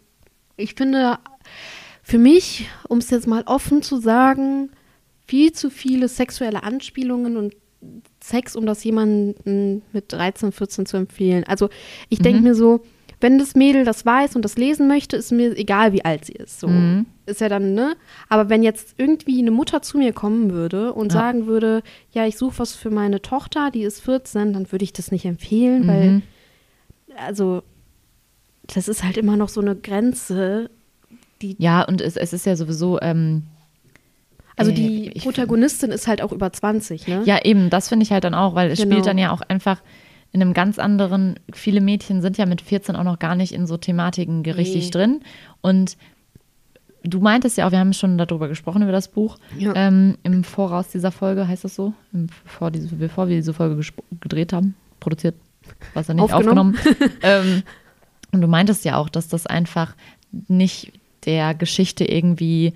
[0.57, 1.17] ich finde,
[2.03, 4.69] für mich, um es jetzt mal offen zu sagen,
[5.25, 7.55] viel zu viele sexuelle Anspielungen und
[8.21, 11.43] Sex, um das jemanden mit 13, 14 zu empfehlen.
[11.45, 11.69] Also
[12.09, 12.43] ich denke Mhm.
[12.43, 12.81] mir so,
[13.19, 16.33] wenn das Mädel das weiß und das lesen möchte, ist mir egal, wie alt sie
[16.33, 16.59] ist.
[16.61, 17.05] So Mhm.
[17.25, 17.95] ist ja dann, ne?
[18.29, 21.19] Aber wenn jetzt irgendwie eine Mutter zu mir kommen würde und Ja.
[21.19, 24.93] sagen würde, ja, ich suche was für meine Tochter, die ist 14, dann würde ich
[24.93, 26.23] das nicht empfehlen, weil, Mhm.
[27.17, 27.63] also,
[28.73, 30.69] das ist halt immer noch so eine Grenze,
[31.43, 33.43] die Ja, und es, es ist ja sowieso, ähm,
[34.55, 37.23] Also Äh, die ich- Protagonistin ist halt auch über 20, ne?
[37.25, 38.91] ja eben, das finde ich halt dann auch, weil es Genau.
[38.93, 39.81] spielt dann ja auch einfach
[40.31, 43.65] in einem ganz anderen, viele Mädchen sind ja mit 14 auch noch gar nicht in
[43.67, 44.89] so Thematiken richtig Nee.
[44.91, 45.19] drin.
[45.61, 45.95] Und
[47.03, 49.73] du meintest ja auch, wir haben schon darüber gesprochen, über das Buch, Ja.
[49.75, 51.93] ähm, im Voraus dieser Folge, heißt das so?
[52.13, 53.79] Im, bevor, diese, bevor wir diese Folge
[54.21, 55.35] gedreht haben, produziert,
[55.95, 56.75] was er nicht Aufgenommen.
[56.77, 57.11] aufgenommen.
[57.23, 57.63] ähm,
[58.31, 59.95] und du meintest ja auch, dass das einfach
[60.47, 60.93] nicht
[61.25, 62.73] der Geschichte irgendwie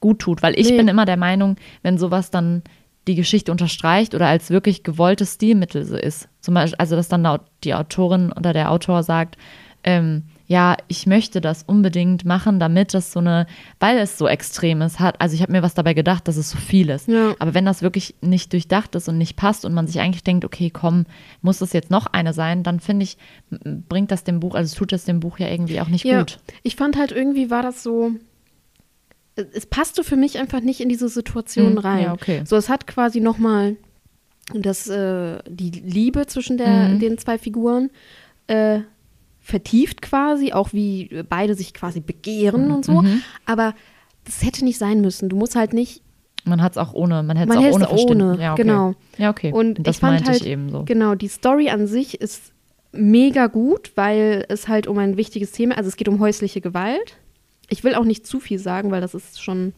[0.00, 0.76] gut tut, weil ich Nee.
[0.78, 2.62] bin immer der Meinung, wenn sowas dann
[3.08, 6.28] die Geschichte unterstreicht oder als wirklich gewolltes Stilmittel so ist.
[6.40, 7.26] Zum Beispiel, also dass dann
[7.64, 9.36] die Autorin oder der Autor sagt,
[9.84, 13.46] ähm, ja, ich möchte das unbedingt machen, damit das so eine,
[13.80, 16.50] weil es so extrem ist, hat, also ich habe mir was dabei gedacht, dass es
[16.50, 17.08] so viel ist.
[17.08, 17.34] Ja.
[17.38, 20.44] Aber wenn das wirklich nicht durchdacht ist und nicht passt und man sich eigentlich denkt,
[20.44, 21.06] okay, komm,
[21.40, 23.16] muss das jetzt noch eine sein, dann finde ich,
[23.88, 26.38] bringt das dem Buch, also tut das dem Buch ja irgendwie auch nicht Ja, gut.
[26.62, 28.10] ich fand halt irgendwie war das so,
[29.54, 32.02] es passte für mich einfach nicht in diese Situation Hm, rein.
[32.02, 32.42] ja, okay.
[32.44, 33.76] So, es hat quasi nochmal
[34.54, 36.98] das, äh, die Liebe zwischen der, Mhm.
[36.98, 37.90] den zwei Figuren
[38.48, 38.80] äh,
[39.42, 43.02] vertieft quasi, auch wie beide sich quasi begehren und so.
[43.02, 43.22] Mhm.
[43.44, 43.74] Aber
[44.24, 45.28] das hätte nicht sein müssen.
[45.28, 46.00] Du musst halt nicht
[46.44, 48.62] Man hat es auch ohne, man hätte es auch ohne ohne, Ja, okay.
[48.62, 48.94] genau.
[49.18, 49.52] Ja, okay.
[49.52, 50.84] Und das ich fand meinte halt, ich eben so.
[50.84, 52.52] genau, die Story an sich ist
[52.92, 57.16] mega gut, weil es halt um ein wichtiges Thema, also es geht um häusliche Gewalt.
[57.68, 59.72] Ich will auch nicht zu viel sagen, weil das ist schon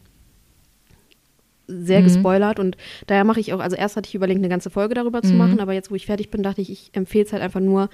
[1.67, 2.03] sehr Mhm.
[2.05, 5.23] gespoilert und daher mache ich auch, also erst hatte ich überlegt, eine ganze Folge darüber
[5.23, 5.37] zu Mhm.
[5.37, 7.89] machen, aber jetzt, wo ich fertig bin, dachte ich, ich empfehle es halt einfach nur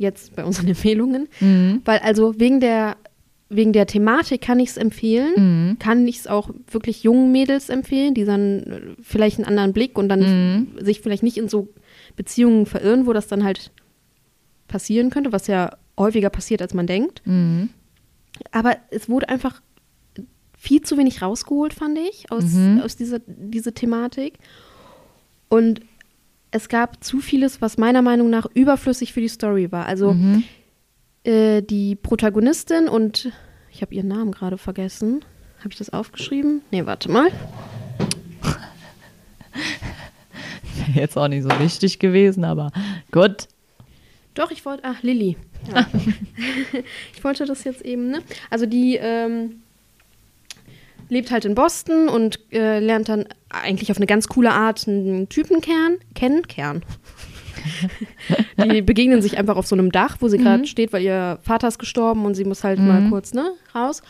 [0.00, 1.82] jetzt bei unseren Empfehlungen, Mhm.
[1.84, 2.96] weil also wegen der,
[3.48, 5.32] wegen der Thematik kann ich es empfehlen,
[5.70, 5.78] Mhm.
[5.78, 9.96] kann ich es auch wirklich jungen Mädels empfehlen, die dann äh, vielleicht einen anderen Blick
[9.98, 10.84] und dann Mhm.
[10.84, 11.68] sich vielleicht nicht in so
[12.16, 13.70] Beziehungen verirren, wo das dann halt
[14.68, 17.22] passieren könnte, was ja häufiger passiert, als man denkt.
[17.26, 17.70] Mhm.
[18.52, 19.60] Aber es wurde einfach
[20.56, 22.80] viel zu wenig rausgeholt, fand ich, aus, Mhm.
[22.84, 24.34] aus dieser diese Thematik.
[25.48, 25.80] Und
[26.50, 29.86] es gab zu vieles, was meiner Meinung nach überflüssig für die Story war.
[29.86, 30.42] Also Mhm.
[31.24, 33.30] äh, die Protagonistin und
[33.72, 35.24] ich habe ihren Namen gerade vergessen.
[35.60, 36.62] Habe ich das aufgeschrieben?
[36.70, 37.28] Nee, warte mal.
[40.94, 42.72] Jetzt auch nicht so wichtig gewesen, aber
[43.12, 43.48] gut.
[44.34, 45.36] Doch, ich wollte, ach, Lilly.
[45.72, 45.86] Ja.
[47.14, 48.22] ich wollte das jetzt eben, ne?
[48.48, 49.62] Also die ähm,
[51.10, 55.28] lebt halt in Boston und äh, lernt dann eigentlich auf eine ganz coole Art einen
[55.28, 56.46] Typenkern kennen.
[56.48, 56.82] Kern.
[58.72, 61.68] die begegnen sich einfach auf so einem Dach, wo sie gerade steht, weil ihr Vater
[61.68, 64.02] ist gestorben und sie muss halt mal kurz, ne, raus.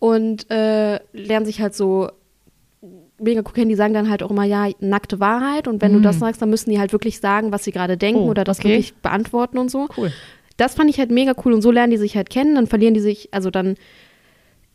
[0.00, 2.08] Und äh, lernen sich halt so
[3.20, 3.68] mega cool kennen.
[3.68, 5.68] Die sagen dann halt auch immer, ja, nackte Wahrheit.
[5.68, 8.22] Und wenn du das sagst, dann müssen die halt wirklich sagen, was sie gerade denken
[8.22, 8.68] Oh, oder das okay.
[8.68, 9.88] wirklich beantworten und so.
[9.96, 10.12] Cool.
[10.56, 12.94] Das fand ich halt mega cool und so lernen die sich halt kennen, dann verlieren
[12.94, 13.76] die sich, also dann,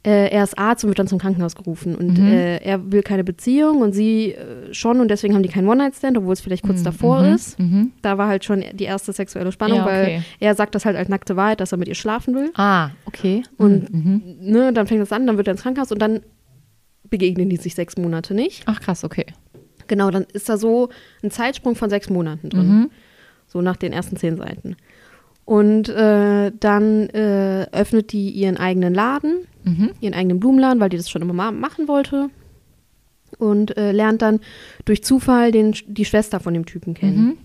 [0.06, 2.28] äh, er ist Arzt und wird dann zum Krankenhaus gerufen und Mhm.
[2.28, 6.18] äh, er will keine Beziehung und sie äh, schon und deswegen haben die keinen One-Night-Stand,
[6.18, 7.34] obwohl es vielleicht kurz davor Mhm.
[7.34, 7.58] ist.
[7.60, 7.92] Mhm.
[8.02, 9.94] Da war halt schon die erste sexuelle Spannung, Ja, okay.
[10.16, 12.52] weil er sagt das halt als nackte Wahrheit, dass er mit ihr schlafen will.
[12.56, 13.44] Ah, okay.
[13.58, 14.22] Und Mhm.
[14.42, 16.20] ne, dann fängt das an, dann wird er ins Krankenhaus und dann
[17.10, 18.64] begegnen die sich sechs Monate nicht.
[18.66, 19.26] Ach krass, okay.
[19.88, 20.90] Genau, dann ist da so
[21.24, 22.68] ein Zeitsprung von sechs Monaten drin.
[22.68, 22.90] Mhm.
[23.48, 24.76] So nach den ersten zehn Seiten.
[25.46, 29.92] Und äh, dann äh, öffnet die ihren eigenen Laden, Mhm.
[30.02, 32.30] ihren eigenen Blumenladen, weil die das schon immer mal machen wollte.
[33.40, 34.40] Und äh, lernt dann
[34.86, 37.18] durch Zufall den, die Schwester von dem Typen kennen.
[37.26, 37.38] Mhm.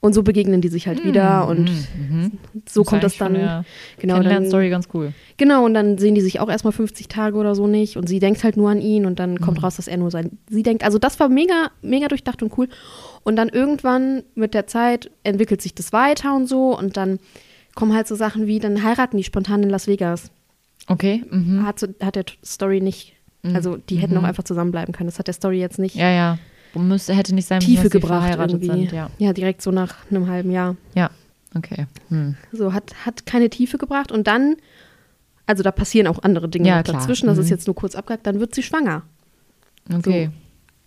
[0.00, 2.32] Und so begegnen die sich halt wieder und Mhm.
[2.68, 3.34] so ist kommt das dann.
[3.34, 3.64] Genau,
[3.98, 5.12] dann, Kennenlern-Story ganz cool.
[5.38, 8.20] genau, und dann sehen die sich auch erstmal 50 Tage oder so nicht und sie
[8.20, 9.40] denkt halt nur an ihn und dann Mhm.
[9.40, 10.84] kommt raus, dass er nur sein, sie denkt.
[10.84, 12.68] Also das war mega, mega durchdacht und cool.
[13.24, 17.18] Und dann irgendwann mit der Zeit entwickelt sich das weiter und so und dann
[17.74, 20.30] kommen halt so Sachen wie, dann heiraten die spontan in Las Vegas.
[20.86, 21.24] Okay.
[21.30, 21.64] Mhm.
[21.66, 25.08] Hat, so, hat der Story nicht, also die hätten auch einfach zusammenbleiben können.
[25.08, 26.38] Das hat der Story jetzt nicht Ja, ja.
[26.74, 28.66] Müsste, hätte nicht sein Tiefe gebracht irgendwie.
[28.66, 28.92] sind.
[28.92, 29.10] Ja.
[29.18, 30.76] ja, direkt so nach einem halben Jahr.
[30.94, 31.10] ja,
[31.56, 31.86] okay.
[32.08, 32.36] Hm.
[32.52, 34.56] So, hat, hat keine Tiefe gebracht und dann,
[35.46, 37.50] also da passieren auch andere Dinge Ja, dazwischen, das ist Mhm.
[37.50, 39.02] jetzt nur kurz abgehakt, dann wird sie schwanger.
[39.92, 40.30] Okay.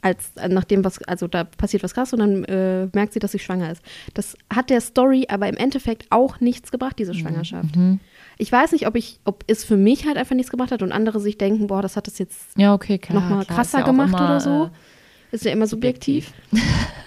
[0.04, 3.40] Als, nachdem was, also da passiert was krass und dann äh, merkt sie, dass sie
[3.40, 3.84] schwanger ist.
[4.16, 7.76] Das hat der Story aber im Endeffekt auch nichts gebracht, diese Schwangerschaft.
[7.76, 8.00] Mhm.
[8.40, 10.92] Ich weiß nicht, ob ich, ob es für mich halt einfach nichts gebracht hat und
[10.92, 14.10] andere sich denken, boah, das hat es jetzt Ja, okay, nochmal krasser ist ja gemacht
[14.10, 14.66] immer, oder so.
[15.32, 16.34] äh, Ist ja immer subjektiv.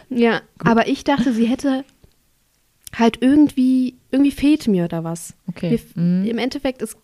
[0.08, 1.84] Ja, aber ich dachte, sie hätte
[2.94, 5.34] halt irgendwie, irgendwie fehlt mir da was.
[5.48, 5.70] Okay.
[5.94, 6.24] Wir, Mhm.
[6.26, 6.96] Im Endeffekt, es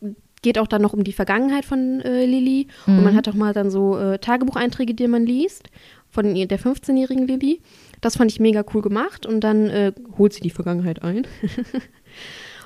[0.42, 2.66] geht auch dann noch um die Vergangenheit von äh, Lilly.
[2.86, 3.04] Und Mhm.
[3.04, 5.68] man hat auch mal dann so äh, Tagebucheinträge, die man liest,
[6.08, 7.60] von der 15-jährigen Lilly.
[8.00, 9.26] Das fand ich mega cool gemacht.
[9.26, 11.26] Und dann äh, holt sie die Vergangenheit ein.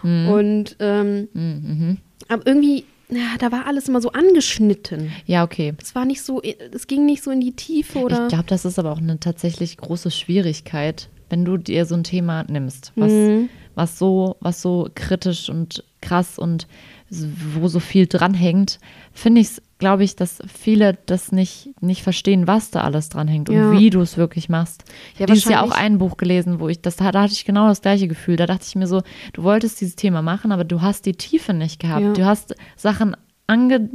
[0.02, 0.28] Mhm.
[0.28, 1.96] Und ähm, Mhm, mhm.
[2.28, 5.10] aber irgendwie, ja, da war alles immer so angeschnitten.
[5.24, 5.72] Ja, okay.
[5.80, 8.24] Es war nicht so, es ging nicht so in die Tiefe oder.
[8.24, 12.04] Ich glaube, das ist aber auch eine tatsächlich große Schwierigkeit, wenn du dir so ein
[12.04, 13.48] Thema nimmst, was, Mhm.
[13.74, 16.66] was, so, was so kritisch und krass und
[17.10, 18.78] wo so viel dranhängt,
[19.12, 23.48] finde ich es, glaube ich, dass viele das nicht, nicht verstehen, was da alles dranhängt
[23.50, 23.70] Ja.
[23.70, 24.84] und wie du es wirklich machst.
[25.12, 27.44] Ich Ja, habe dieses Jahr auch ein Buch gelesen, wo ich, das, da hatte ich
[27.44, 28.36] genau das gleiche Gefühl.
[28.36, 29.02] Da dachte ich mir so,
[29.32, 32.02] du wolltest dieses Thema machen, aber du hast die Tiefe nicht gehabt.
[32.02, 32.12] Ja.
[32.14, 33.88] Du hast Sachen ange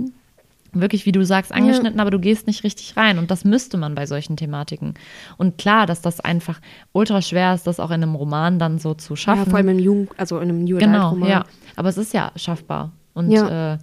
[0.71, 3.17] wirklich, wie du sagst, angeschnitten, aber du gehst nicht richtig rein.
[3.17, 4.93] Und das müsste man bei solchen Thematiken.
[5.37, 8.93] Und klar, dass das einfach ultra schwer ist, das auch in einem Roman dann so
[8.93, 9.45] zu schaffen.
[9.45, 11.29] Ja, vor allem im Jugend, also in einem New Genau, Adult-Roman.
[11.29, 11.45] ja.
[11.75, 12.91] Aber es ist ja schaffbar.
[13.19, 13.73] Und Ja.
[13.73, 13.77] äh,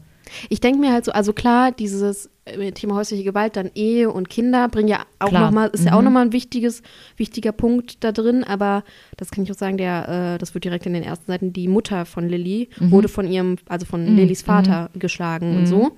[0.49, 4.29] Ich denke mir halt so, also klar, dieses äh, Thema häusliche Gewalt, dann Ehe und
[4.29, 5.43] Kinder bringen ja auch Klar.
[5.47, 6.05] noch mal, ist ja auch Mhm.
[6.07, 6.83] nochmal ein wichtiges,
[7.17, 8.83] wichtiger Punkt da drin, aber
[9.17, 11.69] das kann ich auch sagen, der, äh, das wird direkt in den ersten Seiten, die
[11.69, 14.17] Mutter von Lilly wurde von ihrem, also von Mhm.
[14.17, 15.93] Lillys Vater geschlagen und so.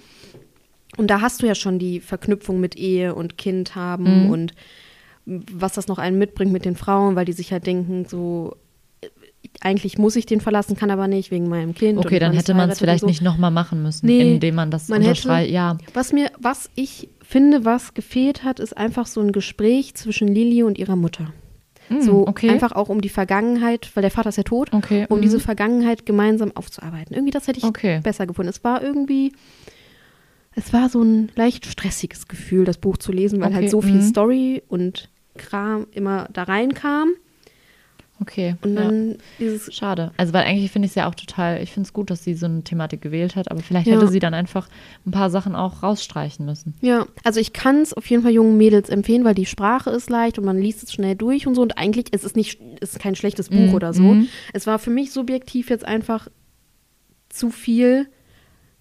[0.99, 4.31] Und da hast du ja schon die Verknüpfung mit Ehe und Kind haben Mhm.
[4.31, 4.53] und
[5.25, 8.57] was das noch einen mitbringt mit den Frauen, weil die sich ja denken, so
[9.61, 11.99] eigentlich muss ich den verlassen, kann aber nicht wegen meinem Kind.
[11.99, 13.07] okay, dann hätte man es vielleicht so.
[13.07, 15.51] nicht nochmal machen müssen, Nee, indem man das man unterschreibt.
[15.51, 20.29] Ja, Was mir, was ich finde, was gefehlt hat, ist einfach so ein Gespräch zwischen
[20.29, 21.33] Lilly und ihrer Mutter.
[21.89, 22.51] Mm, so okay.
[22.51, 25.23] einfach auch um die Vergangenheit, weil der Vater ist ja tot, Okay, um mhm.
[25.23, 27.15] diese Vergangenheit gemeinsam aufzuarbeiten.
[27.15, 28.01] Irgendwie das hätte ich Okay.
[28.03, 28.51] besser gefunden.
[28.51, 29.33] Es war irgendwie,
[30.55, 33.97] es war so ein leicht stressiges Gefühl, das Buch zu lesen, weil halt so viel
[33.97, 34.03] mhm.
[34.03, 37.11] Story und Kram immer da reinkam.
[38.21, 38.57] Okay.
[38.63, 38.83] Und ja.
[38.85, 40.13] dann dieses Schade.
[40.17, 42.35] Also, weil eigentlich finde ich es ja auch total, ich finde es gut, dass sie
[42.35, 43.95] so eine Thematik gewählt hat, aber vielleicht Ja.
[43.97, 44.69] hätte sie dann einfach
[45.07, 46.75] ein paar Sachen auch rausstreichen müssen.
[46.81, 50.11] Ja, also ich kann es auf jeden Fall jungen Mädels empfehlen, weil die Sprache ist
[50.11, 51.63] leicht und man liest es schnell durch und so.
[51.63, 54.03] Und eigentlich es ist nicht, es ist kein schlechtes Buch Mhm, oder so.
[54.03, 54.29] mhm.
[54.53, 56.29] Es war für mich subjektiv jetzt einfach
[57.29, 58.09] zu viel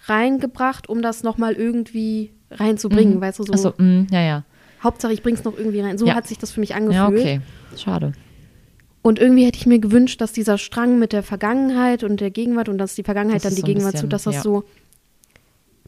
[0.06, 3.22] reingebracht, um das nochmal irgendwie reinzubringen, Mhm.
[3.22, 3.54] weißt du, so.
[3.54, 4.44] Achso, mm, ja, ja.
[4.84, 5.98] Hauptsache, ich bring's noch irgendwie rein.
[5.98, 6.16] So Ja.
[6.16, 6.96] hat sich das für mich angefühlt.
[6.96, 7.42] Ja, okay.
[7.76, 8.14] Schade.
[9.02, 12.68] Und irgendwie hätte ich mir gewünscht, dass dieser Strang mit der Vergangenheit und der Gegenwart
[12.68, 14.42] und dass die Vergangenheit Das dann die so Gegenwart bisschen, zu, dass das ja.
[14.42, 14.64] so,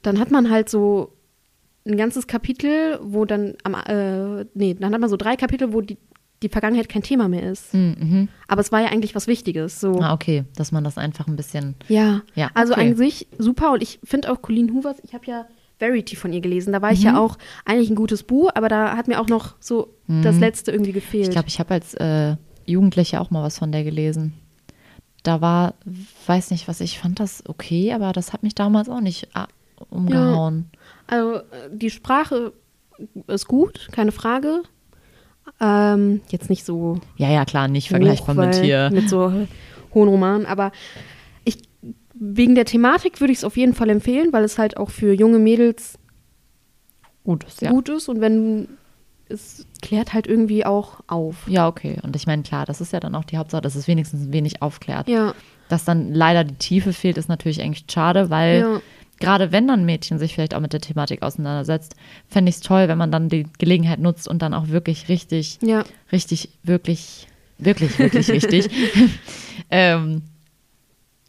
[0.01, 1.13] dann hat man halt so
[1.85, 5.81] ein ganzes Kapitel, wo dann am, äh, nee, dann hat man so drei Kapitel, wo
[5.81, 5.97] die,
[6.43, 7.73] die Vergangenheit kein Thema mehr ist.
[7.73, 8.27] Mm, mhm.
[8.47, 9.79] Aber es war ja eigentlich was Wichtiges.
[9.81, 9.99] So.
[9.99, 11.75] Ah, okay, dass man das einfach ein bisschen.
[11.89, 12.21] Ja.
[12.35, 12.91] Ja, Also okay.
[12.91, 15.45] an sich super und ich finde auch Colleen Hoovers, ich habe ja
[15.79, 16.73] Verity von ihr gelesen.
[16.73, 17.17] Da war ich ja Mhm.
[17.17, 20.91] auch eigentlich ein gutes Buch, aber da hat mir auch noch so das letzte irgendwie
[20.91, 21.27] gefehlt.
[21.27, 22.35] Ich glaube, ich habe als äh,
[22.69, 24.33] Jugendliche auch mal was von der gelesen.
[25.23, 25.73] Da war,
[26.27, 29.47] weiß nicht, was ich fand das okay, aber das hat mich damals auch nicht ah,
[29.89, 30.69] umgehauen.
[31.07, 32.53] Also äh, die Sprache
[33.27, 34.63] ist gut, keine Frage.
[35.59, 38.89] Ähm, jetzt nicht so Ja, ja, klar, nicht vergleichbar mit hier.
[38.93, 39.33] mit so
[39.93, 40.71] hohen Romanen, aber
[41.43, 41.57] ich
[42.13, 45.13] wegen der Thematik würde ich es auf jeden Fall empfehlen, weil es halt auch für
[45.13, 45.97] junge Mädels
[47.23, 47.71] Gut, ist ja.
[47.71, 48.67] gut ist und wenn
[49.29, 51.47] es klärt halt irgendwie auch auf.
[51.47, 51.97] Ja, okay.
[52.03, 54.33] Und ich meine, klar, das ist ja dann auch die Hauptsache, dass es wenigstens ein
[54.33, 55.07] wenig aufklärt.
[55.07, 55.33] Ja,
[55.69, 58.81] Dass dann leider die Tiefe fehlt, ist natürlich eigentlich schade, weil ja,
[59.19, 61.95] gerade wenn dann Mädchen sich vielleicht auch mit der Thematik auseinandersetzt,
[62.27, 65.59] fände ich es toll, wenn man dann die Gelegenheit nutzt und dann auch wirklich richtig,
[65.61, 65.83] ja.
[66.11, 67.27] richtig, wirklich,
[67.57, 68.69] wirklich, wirklich richtig
[69.69, 70.23] ähm,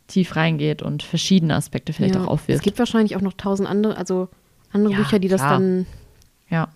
[0.06, 2.22] tief reingeht und verschiedene Aspekte vielleicht ja.
[2.22, 2.64] auch Es aufwirft.
[2.64, 4.28] gibt wahrscheinlich auch noch tausend andere, also
[4.72, 5.52] andere Bücher, die das klar.
[5.58, 5.86] dann
[6.48, 6.68] Ja,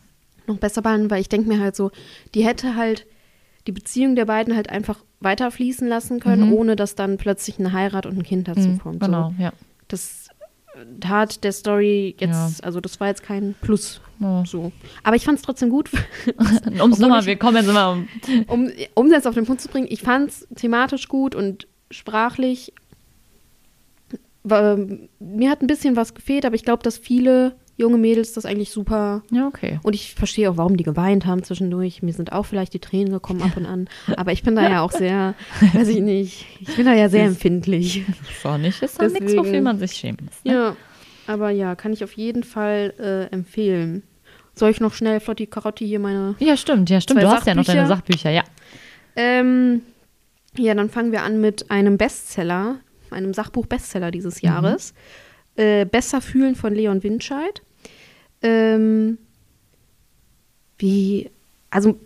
[0.46, 1.90] noch besser behandeln, weil ich denke mir halt so,
[2.34, 3.06] die hätte halt
[3.66, 6.52] die Beziehung der beiden halt einfach weiterfließen lassen können, Mhm.
[6.52, 9.00] ohne dass dann plötzlich eine Heirat und ein Kind dazu mhm, kommt.
[9.00, 9.42] genau, So.
[9.42, 9.52] ja.
[9.88, 10.28] Das
[11.00, 14.00] tat der Story jetzt, also das war jetzt kein Plus.
[14.20, 14.44] Oh.
[14.44, 14.72] So.
[15.02, 15.88] Aber ich fand es trotzdem gut,
[16.82, 18.08] Um es nochmal, wir kommen jetzt immer um.
[18.48, 19.86] um um es jetzt auf den Punkt zu bringen.
[19.88, 22.72] Ich fand es thematisch gut und sprachlich.
[24.42, 24.76] War,
[25.20, 28.70] mir hat ein bisschen was gefehlt, aber ich glaube, dass viele junge Mädels das eigentlich
[28.70, 29.80] super Ja, okay.
[29.82, 32.02] Und ich verstehe auch, warum die geweint haben zwischendurch.
[32.02, 33.88] Mir sind auch vielleicht die Tränen gekommen ab und an.
[34.16, 35.34] Aber ich bin da ja auch sehr,
[35.72, 38.04] weiß ich nicht, ich bin da ja sehr empfindlich.
[38.42, 40.44] So nicht ist dann nichts, wofür man sich schämen muss.
[40.44, 40.52] Ne?
[40.52, 40.76] Ja,
[41.26, 44.02] aber ja, kann ich auf jeden Fall äh, empfehlen.
[44.54, 46.36] Soll ich noch schnell flott die Karotte hier meine.
[46.38, 47.22] Ja, stimmt, ja, stimmt.
[47.22, 48.30] Du hast ja noch deine Sachbücher.
[48.30, 48.44] Ja.
[49.16, 49.82] Ähm,
[50.56, 52.76] ja, dann fangen wir an mit einem Bestseller,
[53.10, 54.94] einem Sachbuch-Bestseller dieses Jahres.
[55.56, 57.62] Äh, Besser fühlen von Leon Windscheid.
[58.42, 59.18] Ähm,
[60.78, 61.30] wie,
[61.70, 61.98] also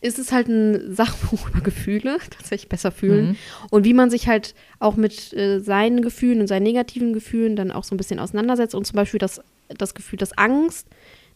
[0.00, 3.30] ist es halt ein Sachbuch über Gefühle, tatsächlich besser fühlen.
[3.30, 3.36] Mhm.
[3.70, 7.70] Und wie man sich halt auch mit äh, seinen Gefühlen und seinen negativen Gefühlen dann
[7.72, 10.86] auch so ein bisschen auseinandersetzt und zum Beispiel das, das Gefühl, dass Angst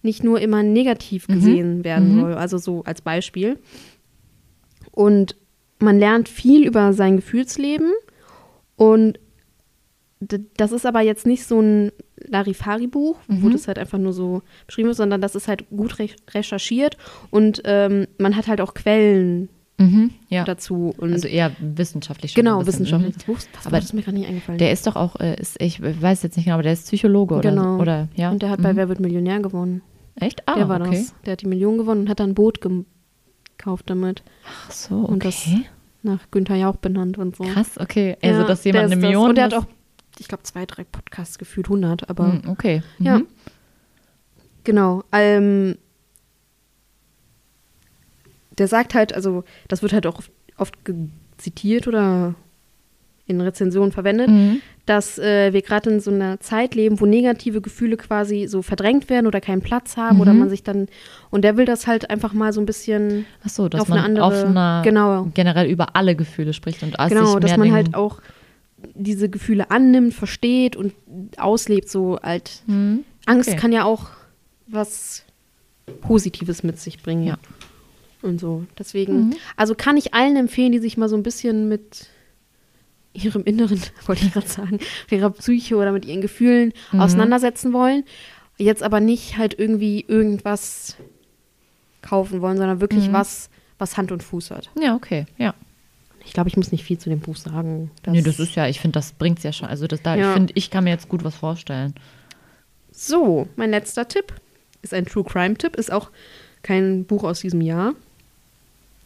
[0.03, 1.33] nicht nur immer negativ Mhm.
[1.35, 2.21] gesehen werden Mhm.
[2.21, 2.35] soll.
[2.35, 3.59] Also so als Beispiel.
[4.91, 5.37] Und
[5.79, 7.91] man lernt viel über sein Gefühlsleben
[8.77, 9.19] und
[10.57, 13.53] das ist aber jetzt nicht so ein Larifari-Buch, wo Mhm.
[13.53, 16.97] das halt einfach nur so beschrieben ist, sondern das ist halt gut re recherchiert
[17.31, 19.49] und ähm, man hat halt auch Quellen
[19.79, 20.45] Mhm, ja.
[20.45, 20.95] dazu.
[21.01, 22.35] Also eher wissenschaftlich.
[22.35, 23.39] genau, wissenschaftliches Buch.
[23.53, 24.57] Das Aber das mir gerade nicht eingefallen.
[24.57, 24.59] Mhm.
[24.59, 27.35] Der ist doch auch, äh, ist, ich weiß jetzt nicht genau, aber der ist Psychologe
[27.35, 27.79] oder, Genau.
[27.81, 28.31] oder ja.
[28.31, 28.77] und der hat bei Mhm.
[28.77, 29.83] Wer wird Millionär gewonnen.
[30.15, 30.47] Echt?
[30.47, 30.91] Ah, der war okay.
[30.99, 31.15] das.
[31.25, 34.23] Der hat die Million gewonnen und hat dann ein Boot gekauft damit.
[34.47, 35.65] Ach so, Und das okay.
[36.03, 37.45] nach Günther Jauch benannt und so.
[37.45, 38.17] Krass, okay.
[38.23, 39.09] Also, Ja, dass jemand ist eine das.
[39.09, 39.29] Million.
[39.31, 39.67] Und der hat das- auch,
[40.19, 42.83] ich glaube, zwei, drei Podcasts gefühlt, 100, aber Hm, okay.
[42.99, 43.07] Mhm.
[43.07, 43.21] ja.
[44.65, 45.03] Genau.
[45.13, 45.77] Ähm,
[48.59, 50.23] der sagt halt, also das wird halt auch
[50.57, 50.75] oft
[51.39, 52.35] zitiert oder
[53.27, 54.61] in Rezensionen verwendet, Mhm.
[54.85, 59.09] dass äh, wir gerade in so einer Zeit leben, wo negative Gefühle quasi so verdrängt
[59.09, 60.41] werden oder keinen Platz haben oder Mhm.
[60.41, 60.89] man sich dann
[61.31, 63.99] und der will das halt einfach mal so ein bisschen Ach so, dass auf man
[63.99, 67.73] eine andere offener genau generell über alle Gefühle spricht und als genau, sich dass man
[67.73, 68.21] halt auch
[68.95, 70.93] diese Gefühle annimmt, versteht und
[71.39, 73.05] auslebt so halt Mhm.
[73.27, 73.59] Angst Okay.
[73.59, 74.11] kann ja auch
[74.67, 75.25] was
[76.01, 77.25] Positives mit sich bringen.
[77.25, 77.39] Ja.
[78.23, 78.65] Und so.
[78.79, 79.35] Deswegen, Mhm.
[79.57, 82.09] also kann ich allen empfehlen, die sich mal so ein bisschen mit
[83.13, 84.79] ihrem Inneren, wollte ich gerade sagen,
[85.11, 87.01] mit ihrer Psyche oder mit ihren Gefühlen Mhm.
[87.01, 88.05] auseinandersetzen wollen.
[88.59, 90.97] Jetzt aber nicht halt irgendwie irgendwas
[92.01, 93.13] kaufen wollen, sondern wirklich Mhm.
[93.13, 94.71] was, was Hand und Fuß hat.
[94.81, 95.55] Ja, okay, ja.
[96.25, 97.91] Ich glaube, ich muss nicht viel zu dem Buch sagen.
[98.07, 99.69] nee, das ist ja, ich finde, das bringt es ja schon.
[99.69, 100.29] Also das da, Ja.
[100.29, 101.95] ich finde, ich kann mir jetzt gut was vorstellen.
[102.91, 104.33] So, mein letzter Tipp
[104.83, 106.11] ist ein True Crime Tipp, ist auch
[106.63, 107.95] kein Buch aus diesem Jahr.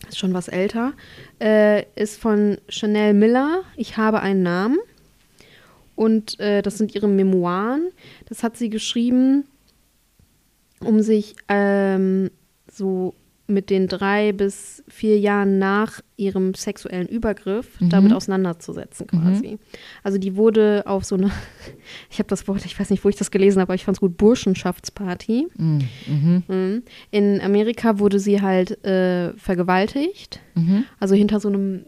[0.08, 0.92] Ist schon was älter.
[1.40, 3.62] Äh, ist von Chanel Miller.
[3.76, 4.78] Ich habe einen Namen.
[5.94, 7.90] Und äh, das sind ihre Memoiren.
[8.28, 9.44] Das hat sie geschrieben,
[10.80, 12.30] um sich ähm,
[12.70, 13.14] so
[13.48, 17.90] mit den drei bis vier Jahren nach ihrem sexuellen Übergriff Mhm.
[17.90, 19.58] damit auseinanderzusetzen quasi.
[20.02, 21.30] Also die wurde auf so eine,
[22.10, 23.96] ich habe das Wort, ich weiß nicht, wo ich das gelesen habe, aber ich fand
[23.96, 25.46] es gut, Burschenschaftsparty.
[25.56, 25.78] Mhm.
[26.06, 26.42] Mhm.
[26.48, 26.82] Mhm.
[27.10, 30.40] In Amerika wurde sie halt äh, vergewaltigt.
[30.54, 30.84] Mhm.
[30.98, 31.84] Also hinter so einem,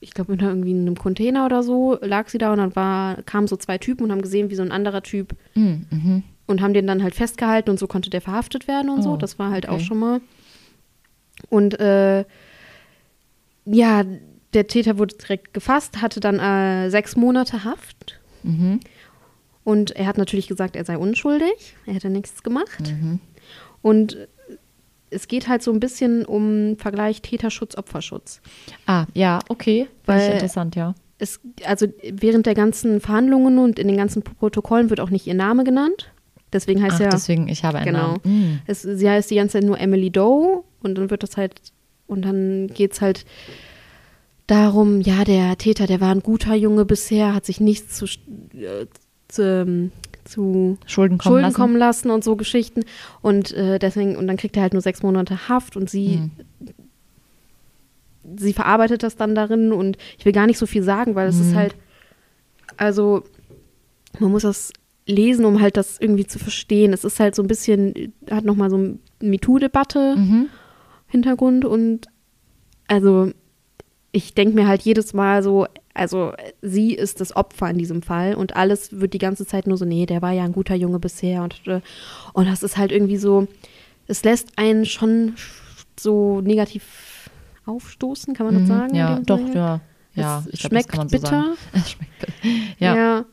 [0.00, 3.46] ich glaube, hinter irgendwie einem Container oder so lag sie da und dann war, kamen
[3.46, 5.86] so zwei Typen und haben gesehen, wie so ein anderer Typ Mhm.
[5.90, 6.22] Mhm.
[6.46, 9.12] und haben den dann halt festgehalten und so konnte der verhaftet werden und so.
[9.12, 9.84] Oh, Das war halt auch okay.
[9.84, 10.20] schon mal.
[11.48, 12.24] Und äh,
[13.64, 14.04] ja,
[14.54, 18.18] der Täter wurde direkt gefasst, hatte dann äh, sechs Monate Haft.
[18.42, 18.80] Mhm.
[19.64, 21.76] Und er hat natürlich gesagt, er sei unschuldig.
[21.86, 22.80] Er hätte nichts gemacht.
[22.80, 23.20] Mhm.
[23.82, 24.28] Und
[25.10, 28.40] es geht halt so ein bisschen um Vergleich Täterschutz, Opferschutz.
[28.86, 29.88] Ah, ja, okay.
[30.06, 30.94] Weil- interessant, ja.
[31.22, 35.34] Es, also während der ganzen Verhandlungen und in den ganzen Protokollen wird auch nicht ihr
[35.34, 36.10] Name genannt.
[36.50, 38.06] Deswegen heißt Ach, ja, deswegen, ich habe einen Genau.
[38.12, 38.20] Namen.
[38.24, 38.58] Mhm.
[38.66, 41.60] es, sie heißt die ganze Zeit nur Emily Doe und dann wird das halt,
[42.06, 43.24] und dann geht es halt
[44.46, 48.86] darum, ja, der Täter, der war ein guter Junge bisher, hat sich nichts zu, äh,
[49.28, 49.92] zu, ähm,
[50.24, 51.54] zu Schulden kommen Schulden lassen.
[51.56, 52.82] kommen lassen und so Geschichten.
[53.22, 56.30] Und äh, deswegen, und dann kriegt er halt nur sechs Monate Haft und sie, Mhm.
[58.36, 61.40] sie verarbeitet das dann darin und ich will gar nicht so viel sagen, weil es
[61.40, 61.56] ist Mhm.
[61.56, 61.74] halt,
[62.76, 63.22] also
[64.18, 64.72] man muss das
[65.06, 66.92] lesen, um halt das irgendwie zu verstehen.
[66.92, 70.48] Es ist halt so ein bisschen, hat nochmal so eine MeToo-Debatte Mhm.
[71.10, 72.06] Hintergrund und
[72.88, 73.30] also
[74.12, 76.32] ich denke mir halt jedes Mal so, also
[76.62, 79.84] sie ist das Opfer in diesem Fall und alles wird die ganze Zeit nur so,
[79.84, 81.60] nee, der war ja ein guter Junge bisher und,
[82.32, 83.46] und das ist halt irgendwie so,
[84.08, 85.34] es lässt einen schon
[85.98, 87.30] so negativ
[87.66, 88.66] aufstoßen, kann man das Mhm.
[88.66, 88.94] sagen?
[88.96, 89.54] Ja, doch, Sinne?
[89.54, 89.80] ja.
[90.16, 91.54] Ja, es ich glaube, das schmeckt man so bitter.
[91.72, 92.32] Es schmeckt bitter.
[92.80, 93.24] Ja.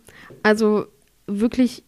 [0.43, 0.85] also
[1.25, 1.83] wirklich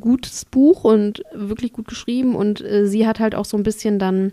[0.00, 3.98] gutes Buch und wirklich gut geschrieben und äh, sie hat halt auch so ein bisschen
[3.98, 4.32] dann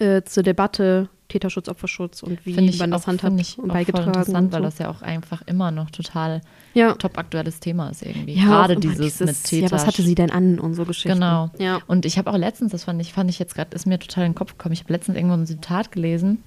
[0.00, 3.84] äh, zur Debatte Täterschutz, Opferschutz und wie ich man das handhabt ich und auch voll
[3.84, 4.08] beigetragen.
[4.08, 4.64] interessant, und weil so.
[4.64, 6.42] das ja auch einfach immer noch total
[6.74, 6.92] ja.
[6.94, 8.34] top aktuelles Thema ist irgendwie.
[8.34, 9.66] Ja, Gerade auch immer dieses, mit Täter.
[9.66, 11.20] Ja, was hatte sie denn an und so Geschichten.
[11.20, 11.50] Genau.
[11.58, 11.80] Ja.
[11.86, 14.26] Und ich habe auch letztens, das fand ich, fand ich jetzt gerade, ist mir total
[14.26, 16.42] in den Kopf gekommen, ich habe letztens irgendwo ein Zitat gelesen,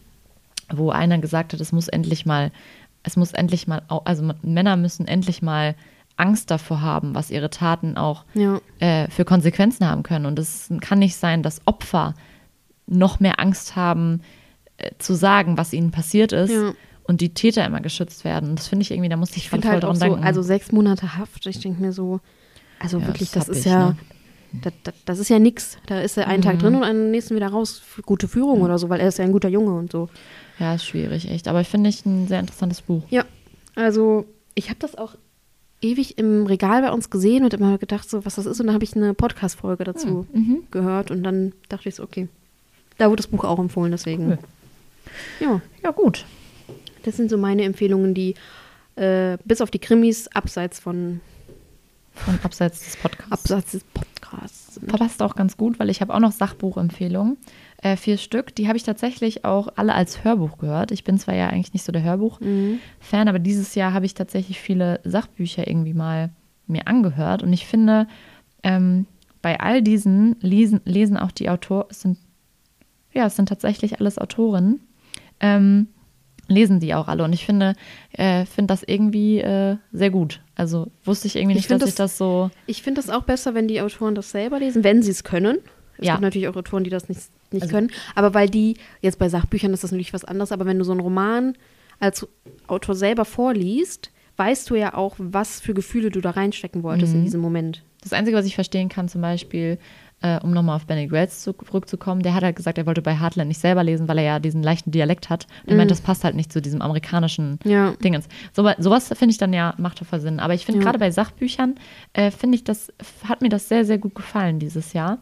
[0.71, 2.51] wo einer gesagt hat, es muss endlich mal,
[3.03, 5.75] es muss endlich mal, also Männer müssen endlich mal
[6.15, 8.59] Angst davor haben, was ihre Taten auch Ja.
[8.79, 10.25] äh, für Konsequenzen haben können.
[10.25, 12.13] Und es kann nicht sein, dass Opfer
[12.87, 14.21] noch mehr Angst haben,
[14.77, 16.51] äh, zu sagen, was ihnen passiert ist.
[16.51, 16.73] Ja.
[17.05, 18.51] Und die Täter immer geschützt werden.
[18.51, 20.23] Und das finde ich irgendwie, da muss ich, Ich voll finde halt dran so, denken.
[20.23, 22.21] also sechs Monate Haft, ich denke mir so,
[22.79, 23.95] also Ja, wirklich, das das ist ich, ja, ne?
[24.61, 25.77] das, das, das ist ja nix.
[25.87, 26.43] Da ist er einen Mhm.
[26.45, 29.25] Tag drin und einen nächsten wieder raus gute Führung oder so, weil er ist ja
[29.25, 30.07] ein guter Junge und so.
[30.59, 31.47] ja, ist schwierig, echt.
[31.49, 33.03] Aber ich finde ich ein sehr interessantes Buch.
[33.09, 33.25] Ja,
[33.75, 34.25] also
[34.55, 35.15] ich habe das auch
[35.81, 38.61] ewig im Regal bei uns gesehen und immer gedacht, so was das ist.
[38.61, 40.63] Und dann habe ich eine Podcast-Folge dazu Mhm.
[40.71, 42.29] gehört und dann dachte ich so, okay.
[42.97, 44.27] Da wurde das Buch auch empfohlen, deswegen.
[44.27, 44.37] Cool.
[45.39, 46.25] Ja, Ja, gut.
[47.03, 48.35] das sind so meine Empfehlungen, die
[48.95, 51.19] äh, bis auf die Krimis abseits von
[52.13, 53.31] Von abseits des Podcasts.
[53.31, 54.79] abseits des Podcasts.
[54.87, 57.37] Verpasst auch ganz gut, weil ich habe auch noch Sachbuchempfehlungen.
[57.81, 58.55] Äh, vier Stück.
[58.55, 60.91] Die habe ich tatsächlich auch alle als Hörbuch gehört.
[60.91, 64.59] Ich bin zwar ja eigentlich nicht so der Hörbuch-Fan, aber dieses Jahr habe ich tatsächlich
[64.59, 66.29] viele Sachbücher irgendwie mal
[66.67, 67.43] mir angehört.
[67.43, 68.07] Und ich finde,
[68.63, 69.05] ähm,
[69.41, 72.17] bei all diesen lesen, lesen auch die Autoren, es sind,
[73.13, 74.79] ja, es sind tatsächlich alles Autorinnen,
[75.39, 75.87] ähm,
[76.47, 77.23] lesen die auch alle.
[77.23, 77.73] Und ich finde,
[78.11, 80.41] äh, finde das irgendwie äh, sehr gut.
[80.55, 82.51] Also wusste ich irgendwie nicht, ich dass das, ich das so.
[82.67, 85.59] Ich finde das auch besser, wenn die Autoren das selber lesen, wenn sie es können.
[85.97, 86.13] Es ja.
[86.13, 87.91] gibt natürlich auch Autoren, die das nicht, nicht also, können.
[88.15, 90.91] Aber weil die, jetzt bei Sachbüchern ist das natürlich was anderes, aber wenn du so
[90.91, 91.55] einen Roman
[91.99, 92.27] als
[92.67, 97.19] Autor selber vorliest, weißt du ja auch, was für Gefühle du da reinstecken wolltest mhm.
[97.19, 97.83] in diesem Moment.
[98.01, 99.77] Das Einzige, was ich verstehen kann, zum Beispiel,
[100.23, 103.49] äh, um nochmal auf Benny Grace zurückzukommen, der hat halt gesagt, er wollte bei Heartland
[103.49, 105.47] nicht selber lesen, weil er ja diesen leichten Dialekt hat.
[105.63, 105.77] Und er mm.
[105.77, 107.91] meint, das passt halt nicht zu diesem amerikanischen ja.
[108.01, 108.29] Dingens.
[108.53, 110.39] So, sowas finde ich dann ja, macht voll Sinn.
[110.39, 110.85] Aber ich finde ja.
[110.85, 111.75] gerade bei Sachbüchern,
[112.13, 112.93] äh, finde ich, das
[113.27, 115.19] hat mir das sehr, sehr gut gefallen dieses Jahr.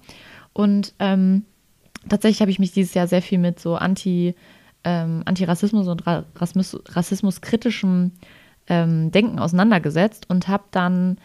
[0.54, 1.46] Und ähm,
[2.08, 4.36] tatsächlich habe ich mich dieses Jahr sehr viel mit so Anti,
[4.84, 8.12] ähm, Antirassismus und Ra Rassismus, rassismuskritischem
[8.68, 11.18] ähm, Denken auseinandergesetzt und habe dann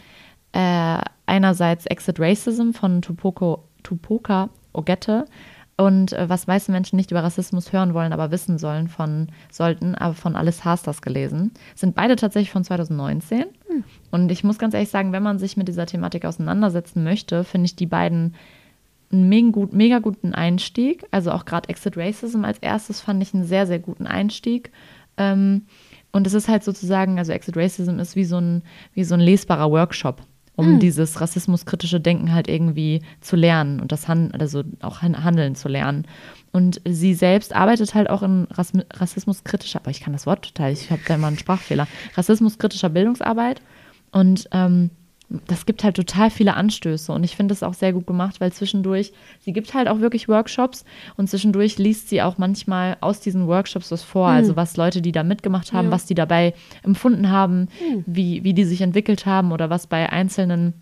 [0.53, 5.27] äh, einerseits Exit Racism von Tupoko, Tupoka Ogette
[5.77, 9.95] und äh, was meiste Menschen nicht über Rassismus hören wollen, aber wissen sollen von sollten,
[9.95, 11.53] aber von Alice Hasters gelesen.
[11.75, 13.45] Sind beide tatsächlich von 2019.
[13.69, 13.85] Hm.
[14.11, 17.67] Und ich muss ganz ehrlich sagen, wenn man sich mit dieser Thematik auseinandersetzen möchte, finde
[17.67, 18.35] ich die beiden
[19.13, 21.07] einen mega, gut, mega guten Einstieg.
[21.13, 24.73] Also auch gerade Exit Racism als erstes fand ich einen sehr, sehr guten Einstieg.
[25.17, 25.67] Ähm,
[26.11, 28.63] und es ist halt sozusagen, also Exit Racism ist wie so ein,
[28.95, 30.23] wie so ein lesbarer Workshop
[30.57, 30.79] um mhm.
[30.81, 36.07] dieses rassismuskritische Denken halt irgendwie zu lernen und das Han also auch Handeln zu lernen.
[36.53, 40.73] Und sie selbst arbeitet halt auch in Rass rassismuskritischer, aber ich kann das Wort total,
[40.73, 43.61] ich habe da immer einen Sprachfehler, rassismuskritischer Bildungsarbeit.
[44.11, 44.91] Und ähm,
[45.29, 48.53] das gibt halt total viele Anstöße und ich finde es auch sehr gut gemacht, weil
[48.53, 50.85] zwischendurch, sie gibt halt auch wirklich Workshops
[51.17, 54.37] und zwischendurch liest sie auch manchmal aus diesen Workshops was vor, mhm.
[54.37, 55.93] also was Leute, die da mitgemacht haben, ja.
[55.93, 56.55] was die dabei
[56.85, 58.05] empfunden haben, mhm.
[58.07, 60.75] wie, wie die sich entwickelt haben oder was bei einzelnen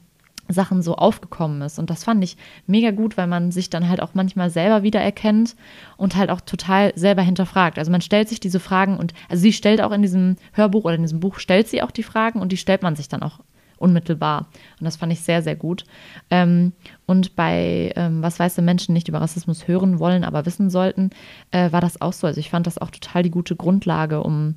[0.48, 1.78] Sachen so aufgekommen ist.
[1.78, 2.36] Und das fand ich
[2.66, 5.56] mega gut, weil man sich dann halt auch manchmal selber wiedererkennt
[5.96, 7.78] und halt auch total selber hinterfragt.
[7.78, 10.96] Also man stellt sich diese Fragen und, also sie stellt auch in diesem Hörbuch oder
[10.96, 13.40] in diesem Buch, stellt sie auch die Fragen und die stellt man sich dann auch
[13.84, 14.48] unmittelbar.
[14.80, 15.84] Und das fand ich sehr, sehr gut.
[16.30, 16.72] Ähm,
[17.06, 21.10] und bei ähm, Was weiße Menschen nicht über Rassismus hören wollen, aber wissen sollten,
[21.52, 22.26] äh, war das auch so.
[22.26, 24.56] Also ich fand das auch total die gute Grundlage, um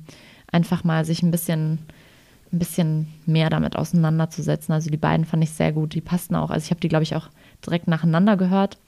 [0.50, 1.78] einfach mal sich ein bisschen
[2.52, 4.72] ein bisschen mehr damit auseinanderzusetzen.
[4.72, 5.94] Also die beiden fand ich sehr gut.
[5.94, 6.50] Die passten auch.
[6.50, 7.28] Also ich habe die, glaube ich, auch
[7.64, 8.78] direkt nacheinander gehört.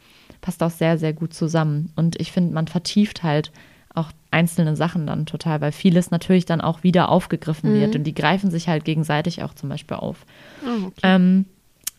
[0.41, 1.93] Passt auch sehr, sehr gut zusammen.
[1.97, 3.53] Und ich finde, man vertieft halt
[3.95, 7.81] auch einzelne Sachen dann total, weil vieles natürlich dann auch wieder aufgegriffen mhm.
[7.81, 10.25] wird und die greifen sich halt gegenseitig auch zum Beispiel auf.
[10.65, 11.01] Oh, okay.
[11.03, 11.47] ähm,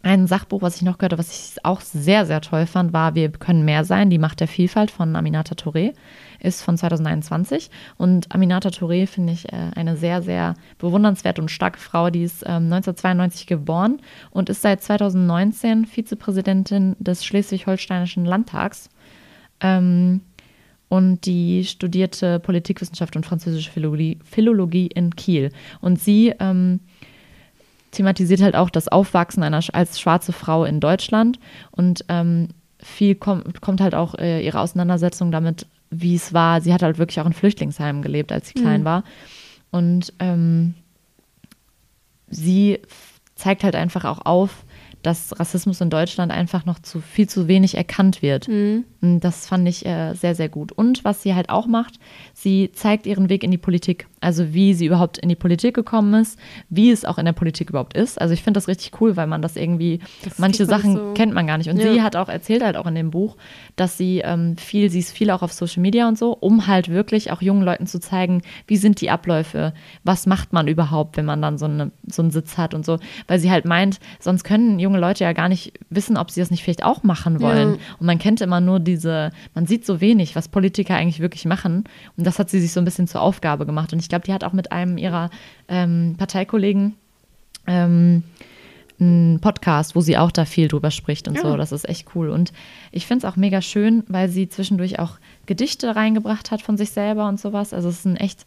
[0.04, 3.14] ein Sachbuch, was ich noch gehört habe, was ich auch sehr, sehr toll fand, war
[3.14, 5.94] Wir können mehr sein, die Macht der Vielfalt von Aminata Touré,
[6.40, 7.70] ist von 2021.
[7.98, 12.10] Und Aminata Touré finde ich äh, eine sehr, sehr bewundernswerte und starke Frau.
[12.10, 18.90] Die ist ähm, 1992 geboren und ist seit 2019 Vizepräsidentin des Schleswig-Holsteinischen Landtags.
[19.60, 20.22] Ähm,
[20.92, 25.50] und die studierte Politikwissenschaft und französische Philologie, Philologie in Kiel.
[25.80, 26.82] Und sie ähm,
[27.92, 31.40] thematisiert halt auch das Aufwachsen einer als schwarze Frau in Deutschland
[31.72, 36.60] und ähm, viel kommt, kommt halt auch äh, ihre Auseinandersetzung damit, wie es war.
[36.60, 38.64] Sie hat halt wirklich auch in Flüchtlingsheimen gelebt, als sie mhm.
[38.64, 39.06] klein war.
[39.72, 40.74] Und ähm,
[42.28, 42.80] sie
[43.36, 44.66] zeigt halt einfach auch auf,
[45.04, 48.50] dass Rassismus in Deutschland einfach noch zu viel zu wenig erkannt wird.
[48.50, 48.84] Mhm.
[49.02, 50.72] Das fand ich äh, sehr, sehr gut.
[50.72, 51.96] Und was sie halt auch macht,
[52.34, 54.08] sie zeigt ihren Weg in die Politik.
[54.20, 56.38] Also wie sie überhaupt in die Politik gekommen ist,
[56.70, 58.22] wie es auch in der Politik überhaupt ist.
[58.22, 61.14] Also ich finde das richtig cool, weil man das irgendwie, das manche Sachen so.
[61.16, 61.72] kennt man gar nicht.
[61.72, 61.92] Und ja.
[61.92, 63.38] sie hat auch erzählt halt auch in dem Buch,
[63.76, 66.88] dass sie ähm, viel, sie ist viel auch auf Social Media und so, um halt
[66.88, 69.74] wirklich auch jungen Leuten zu zeigen, wie sind die Abläufe,
[70.04, 73.00] was macht man überhaupt, wenn man dann so, eine, so einen Sitz hat und so.
[73.28, 76.52] Weil sie halt meint, sonst können junge Leute ja gar nicht wissen, ob sie das
[76.52, 77.72] nicht vielleicht auch machen wollen.
[77.72, 77.80] Ja.
[78.00, 81.86] Und man kennt immer nur diese, man sieht so wenig, was Politiker eigentlich wirklich machen.
[82.18, 83.94] Und das hat sie sich so ein bisschen zur Aufgabe gemacht.
[83.94, 85.30] Und ich glaube, die hat auch mit einem ihrer
[85.68, 86.96] ähm, Parteikollegen
[87.68, 88.24] ähm,
[89.00, 91.42] einen Podcast, wo sie auch da viel drüber spricht und ja.
[91.42, 91.58] so.
[91.58, 92.30] Das ist echt cool.
[92.30, 92.54] Und
[92.92, 95.18] ich finde es auch mega schön, weil sie zwischendurch auch
[95.48, 97.74] Gedichte reingebracht hat von sich selber und sowas.
[97.74, 98.46] Also es ist ein echt,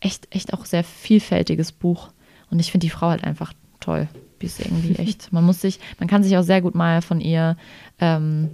[0.00, 2.10] echt, echt auch sehr vielfältiges Buch.
[2.50, 4.08] Und ich finde die Frau halt einfach toll.
[4.40, 5.32] Die ist irgendwie echt.
[5.32, 7.56] Man muss sich, man kann sich auch sehr gut mal von ihr
[7.98, 8.50] ähm,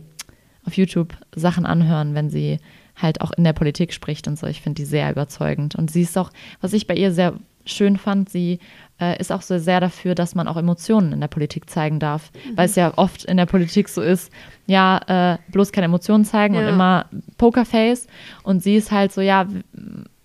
[0.66, 2.58] auf YouTube Sachen anhören, wenn sie
[2.96, 4.46] halt auch in der Politik spricht und so.
[4.46, 5.74] Ich finde die sehr überzeugend.
[5.74, 7.34] Und sie ist auch, was ich bei ihr sehr
[7.64, 8.58] schön fand, sie
[9.00, 12.30] äh, ist auch so sehr dafür, dass man auch Emotionen in der Politik zeigen darf.
[12.32, 12.56] Mhm.
[12.56, 14.30] Weil es ja oft in der Politik so ist,
[14.66, 16.60] ja, äh, bloß keine Emotionen zeigen ja.
[16.60, 17.06] und immer
[17.38, 18.06] Pokerface.
[18.42, 19.46] Und sie ist halt so, ja,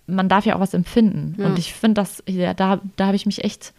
[0.06, 1.36] man darf ja auch was empfinden.
[1.38, 1.46] Ja.
[1.46, 3.72] Und ich finde das, ja, da, da habe ich mich echt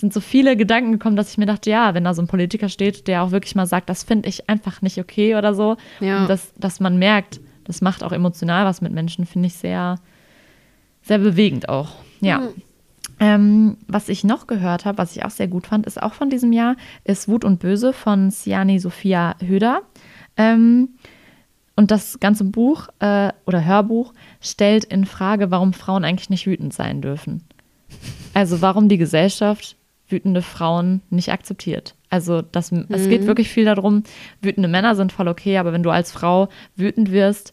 [0.00, 2.68] sind so viele Gedanken gekommen, dass ich mir dachte, ja, wenn da so ein Politiker
[2.68, 6.26] steht, der auch wirklich mal sagt, das finde ich einfach nicht okay oder so, ja.
[6.26, 9.96] dass, dass man merkt, das macht auch emotional was mit Menschen, finde ich sehr,
[11.02, 11.90] sehr bewegend auch.
[12.20, 12.38] Ja.
[12.38, 12.48] Mhm.
[13.22, 16.30] Ähm, was ich noch gehört habe, was ich auch sehr gut fand, ist auch von
[16.30, 19.82] diesem Jahr, ist Wut und Böse von Siani Sophia Höder.
[20.38, 20.90] Ähm,
[21.76, 26.72] und das ganze Buch äh, oder Hörbuch stellt in Frage, warum Frauen eigentlich nicht wütend
[26.72, 27.44] sein dürfen.
[28.32, 29.76] Also warum die Gesellschaft
[30.10, 31.94] wütende Frauen nicht akzeptiert.
[32.10, 34.02] Also das, es geht wirklich viel darum,
[34.42, 37.52] wütende Männer sind voll okay, aber wenn du als Frau wütend wirst,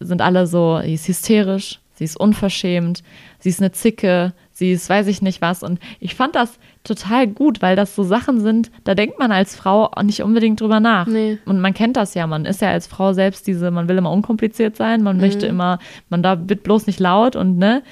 [0.00, 3.02] sind alle so, sie ist hysterisch, sie ist unverschämt,
[3.38, 5.62] sie ist eine Zicke, sie ist weiß ich nicht was.
[5.62, 9.56] Und ich fand das total gut, weil das so Sachen sind, da denkt man als
[9.56, 11.06] Frau auch nicht unbedingt drüber nach.
[11.06, 11.38] Nee.
[11.44, 14.12] Und man kennt das ja, man ist ja als Frau selbst diese, man will immer
[14.12, 15.78] unkompliziert sein, man möchte immer,
[16.08, 17.82] man da wird bloß nicht laut und ne.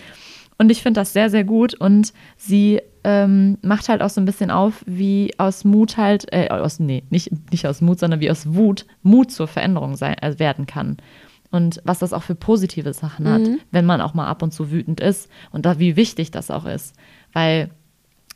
[0.59, 1.75] Und ich finde das sehr, sehr gut.
[1.75, 6.49] Und sie ähm, macht halt auch so ein bisschen auf, wie aus Mut halt, äh,
[6.49, 10.39] aus, nee, nicht, nicht aus Mut, sondern wie aus Wut Mut zur Veränderung sein, äh,
[10.39, 10.97] werden kann.
[11.51, 14.71] Und was das auch für positive Sachen hat, wenn man auch mal ab und zu
[14.73, 16.97] wütend ist und da, wie wichtig das auch ist.
[17.33, 17.71] Weil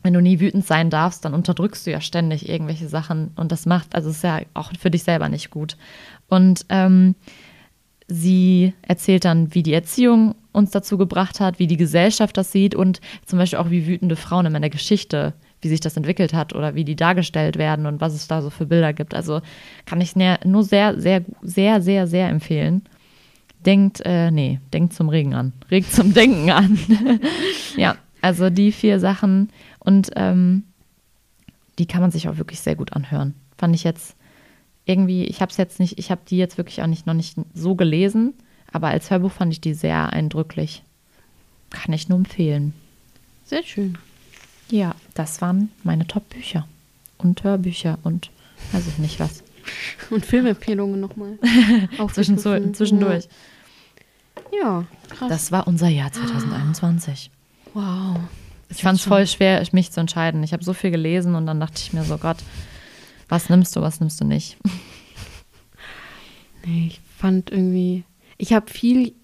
[0.03, 3.67] wenn du nie wütend sein darfst, dann unterdrückst du ja ständig irgendwelche Sachen und das
[3.67, 5.77] macht, also ist ja auch für dich selber nicht gut.
[6.29, 7.17] Und ähm,
[8.11, 12.75] sie erzählt dann, wie die Erziehung uns dazu gebracht hat, wie die Gesellschaft das sieht
[12.75, 15.33] und zum Beispiel auch, wie wütende Frauen in der Geschichte,
[15.63, 18.51] wie sich das entwickelt hat oder wie die dargestellt werden und was es da so
[18.51, 19.15] für Bilder gibt.
[19.15, 19.43] Also
[19.87, 22.83] kann ich nur sehr, sehr, sehr, sehr, sehr empfehlen.
[23.65, 25.53] Denkt, äh, nee, denkt zum Regen an.
[25.71, 26.79] Regt zum Denken an.
[27.77, 30.65] ja, also die vier Sachen und ähm,
[31.79, 33.35] die kann man sich auch wirklich sehr gut anhören.
[33.57, 34.17] Fand ich jetzt
[34.91, 37.37] irgendwie, ich habe es jetzt nicht, ich habe die jetzt wirklich auch nicht noch nicht
[37.55, 38.35] so gelesen,
[38.73, 40.83] aber als Hörbuch fand ich die sehr eindrücklich.
[41.71, 42.73] Kann ich nur empfehlen.
[43.45, 43.97] Sehr schön.
[44.71, 46.67] Ja, das waren meine Top-Bücher
[47.19, 48.31] und Hörbücher und
[48.73, 49.43] weiß ich nicht was.
[50.11, 51.39] Und Filmempfehlungen nochmal.
[51.99, 53.29] Zwischenzu- Zwischendurch.
[54.59, 55.29] Ja, krass.
[55.29, 57.31] Das war unser Jahr 2021.
[57.75, 58.17] wow.
[58.71, 60.43] Ich fand es voll schwer, mich zu entscheiden.
[60.45, 62.39] Ich habe so viel gelesen und dann dachte ich mir so, Gott,
[63.31, 64.59] was nimmst du, was nimmst du nicht?
[66.65, 68.05] Nee, ich fand irgendwie,
[68.37, 69.15] ich habe viel,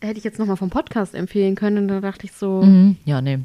[0.00, 2.62] hätte ich jetzt nochmal vom Podcast empfehlen können und da dachte ich so.
[2.62, 2.96] Mhm.
[3.04, 3.40] Ja, nee.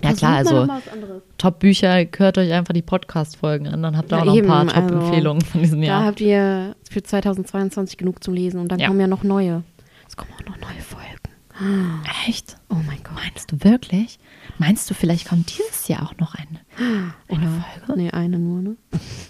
[0.00, 1.22] Ja klar, also noch mal was anderes.
[1.38, 4.60] Top-Bücher, hört euch einfach die Podcast-Folgen an, dann habt ihr Ja, auch noch ein paar
[4.62, 6.04] eben, also, Top-Empfehlungen von diesem Da Jahr.
[6.04, 8.86] habt ihr für 2022 genug zum Lesen und dann Ja.
[8.86, 9.64] kommen ja noch neue.
[10.08, 12.04] Es kommen auch noch neue Folgen.
[12.28, 12.56] Echt?
[12.70, 13.14] Oh mein Gott.
[13.16, 14.20] Meinst du wirklich?
[14.58, 18.00] Meinst du, vielleicht kommt dieses Jahr auch noch eine, eine Oder, Folge?
[18.02, 18.76] nee, eine nur, ne?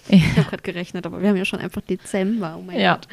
[0.09, 0.17] Ja.
[0.17, 2.55] Ich habe gerade gerechnet, aber wir haben ja schon einfach Dezember.
[2.57, 2.95] Oh mein Ja.
[2.95, 3.07] Gott.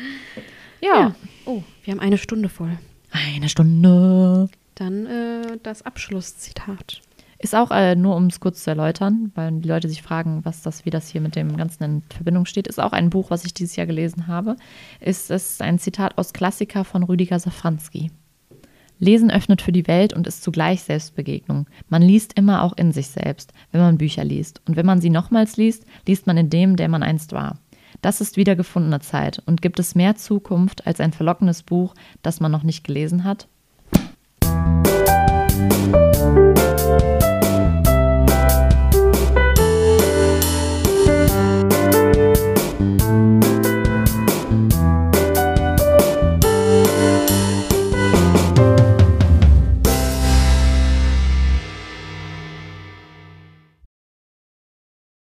[0.80, 1.14] ja.
[1.44, 2.78] Oh, wir haben eine Stunde voll.
[3.10, 4.48] Eine Stunde.
[4.74, 7.00] Dann äh, das Abschlusszitat.
[7.38, 10.62] Ist auch äh, nur, um es kurz zu erläutern, weil die Leute sich fragen, was
[10.62, 13.44] das, wie das hier mit dem Ganzen in Verbindung steht, ist auch ein Buch, was
[13.44, 14.56] ich dieses Jahr gelesen habe.
[15.00, 18.10] Ist es ein Zitat aus Klassiker von Rüdiger Safranski.
[18.98, 21.66] Lesen öffnet für die Welt und ist zugleich Selbstbegegnung.
[21.88, 24.62] Man liest immer auch in sich selbst, wenn man Bücher liest.
[24.66, 27.58] Und wenn man sie nochmals liest, liest man in dem, der man einst war.
[28.02, 29.42] Das ist wiedergefundene Zeit.
[29.46, 33.48] Und gibt es mehr Zukunft als ein verlockendes Buch, das man noch nicht gelesen hat?